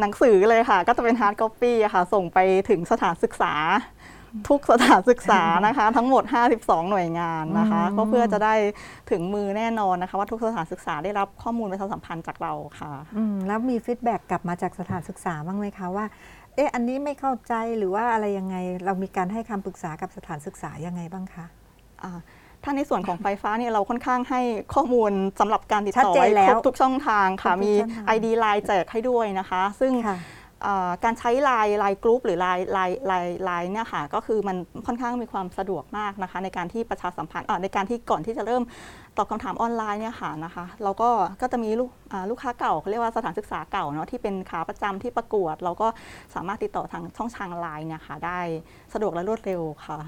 [0.00, 3.52] หนังสือเลยค่ะ ก็จะเป็น hard copy ค่ะส่งไปถึงสถานศึกษา
[4.48, 6.22] ทุกสถานศึกษานะคะ ทั้งหมด
[6.56, 8.54] 52 หน่วยงานนะคะก็เพื่อจะได้
[9.10, 12.92] ถึงมือแน่นอนนะคะ ว่าทุกสถานศึกษาได้รับข้อมูลประชาสัมพันธ์จากเราค่ะ
[13.46, 16.04] แล้วมี feedback กลับมาจากสถานศึกษาบ้างไหมคะว่า
[16.56, 21.44] เอ๊ะอันนี้ไม่เข้าใจหรือว่าอะไรยังไง เรามีการให้คำปรึกษากับสถานศึกษายังไงบ้างคะ
[22.62, 24.40] ถ้าในส่วนของไฟฟ้าเนี่ยเราค่อนข้างให้
[24.74, 27.72] ข้อมูลสำหรับการติดต่อไว้ครบทุกช่องทางค่ะมี
[28.16, 29.92] ID ไลน์แจกให้ด้วยนะคะ ซึ่ง
[31.04, 38.62] การใช้ไลน์ไลน์กรุ๊ปหรือไลน์ไลน์ไลน์ไลน์เนี่ยค่ะก็คือมันค่อนข้างมีความสะดวกมากนะคะ ในการที่ประชาสัมพันธ์ในการที่ก่อนที่จะเริ่ม
[39.16, 41.90] ตอบคำถามออนไลน์เนี่ยค่ะนะคะเราก็ก็จะมีลูก
[42.30, 45.88] ลูกค้าเก่าเขาเรียกว่าสถานศึกษาเก่าเนาะที่เป็นขาประจำที่ประกวด เราก็
[46.34, 48.38] สามารถติดต่อทางช่องทางไลน์เนี่ยค่ะได้
[48.92, 49.98] สะดวกและรวดเร็วค่ะ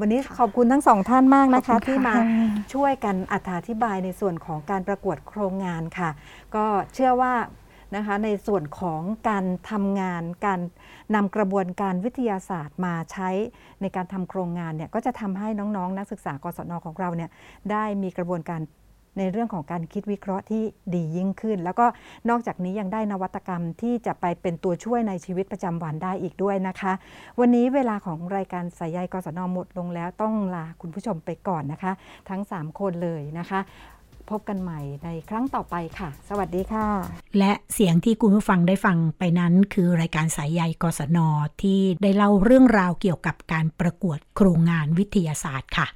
[0.00, 2.14] วันนี้ขอบคุณทั้งสองท่านมากนะคะที่มา
[2.74, 3.34] ช่วยกันอ
[3.68, 6.10] ธิบายในส่วนของการประกวดโครงงานค่ะ
[6.54, 6.64] ก็
[6.94, 7.32] เชื่อว่า
[7.94, 10.60] นะคะในส่วนของการทำงาน การ
[11.14, 13.28] นำกระบวนการวิทยาศาสตร์มาใช้
[13.80, 17.30] ในการทำโครงงานเนี่ยก็จะทำให้น้องๆ นักศึกษากศนของเราเนี่ย
[17.70, 18.60] ได้มีกระบวนการ
[19.18, 20.62] ในเรื่องของการคิดวิเคราะห์ที่
[20.94, 21.86] ดียิ่งขึ้น แล้วก็
[22.30, 26.92] นอกจากนี้ยังได้นวัตกรรมที่จะไปเป็นตัวช่วยในชีวิตประจำวันได้อีกด้วยนะคะ
[27.40, 31.92] วันนี้เวลาของรายการสายใยกศนหมดลงแล้วต้องลาคุณผู้ชมไปก่อนนะคะ
[32.28, 33.60] ทั้ง 3 คนเลยนะคะ
[34.30, 36.88] พบกันใหม่ในครั้งต่อไปค่ะ สวัสดีค่ะ
[37.38, 41.18] และเสียงที่คุณผู้ฟังได้ฟังไปนั้น คือรายการสายใยกศน
[41.62, 45.86] ที่ได้เล่าเรื่องราวเกี่ยวกับการประกวดโครงงานวิทยาศาสตร์ค่ะ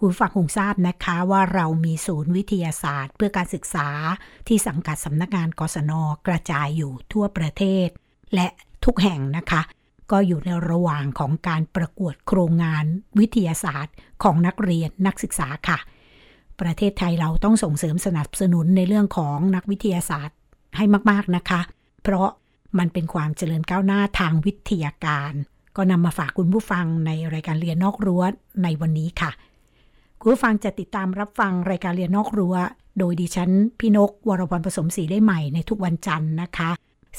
[0.00, 3.88] คุณฟังคงทราบนะคะว่าเรามีศูนย์วิทยาศาสตร์ เพื่อการศึกษา
[4.48, 5.92] ที่สังกัดสำนักงานกศน
[6.26, 7.88] กระจายอยู่ทั่วประเทศ
[8.34, 8.48] และ
[8.84, 9.62] ทุกแห่งนะคะ
[10.10, 12.84] ก็อยู่ในระหว่างของการประกวดโครงงาน
[13.18, 15.78] วิทยาศาสตร์ของนักเรียนนักศึกษาค่ะ
[16.60, 20.36] ประเทศไทยเราต้องส่งเสริมสนับสนุนในเรื่องของนักวิทยาศาสตร์
[20.76, 21.60] ให้มากๆนะคะ
[22.02, 22.28] เพราะ
[22.78, 25.32] มันเป็นความเจริญก้าวหน้าทางวิทยาการ
[25.76, 28.22] ก็นำมาฝากคุณผู้ฟังในรายการเรียนนอกรั้ว
[28.62, 29.30] ในวันนี้ค่ะ
[30.20, 32.54] คุณผู้ฟังจะติดตามรับฟังรายการเรียนนอกรั้ว
[32.98, 36.70] โดยดิฉันพี่นกวรพรผสมศรีได้ใหม่ในทุกวันจันทร์นะคะ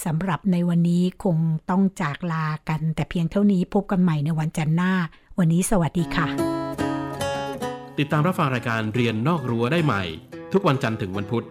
[0.06, 1.38] สำหรับในวันนี้คง
[1.70, 4.94] ต้องจากลากันแต่เพียงเท่านี้พบกันใหม่ในวันจันทร์หน้า
[5.38, 6.67] วันนี้สวัสดีค่ะ
[8.02, 10.04] ติดตามรับฟังรายการเรียนนอกรั้วได้ใหม่
[10.54, 11.46] ทุกวันจันทร์ถึงวันพุธ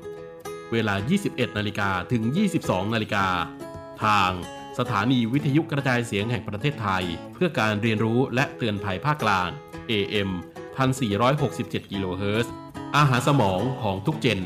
[0.72, 0.94] เวลา
[1.26, 2.22] 21 นาฬิกาถึง
[2.58, 3.26] 22 นาฬิกา
[4.04, 4.30] ทาง
[4.78, 9.48] สถานีวิทยุกระจายเสียงแห่งประเทศไทย เพื่อการเรียนรู้และเตือนภัยภาคกลาง
[9.90, 10.30] AM
[11.10, 12.52] 1467 กิโลเฮิรตซ์
[12.96, 14.38] อาหารสมองของทุกเจน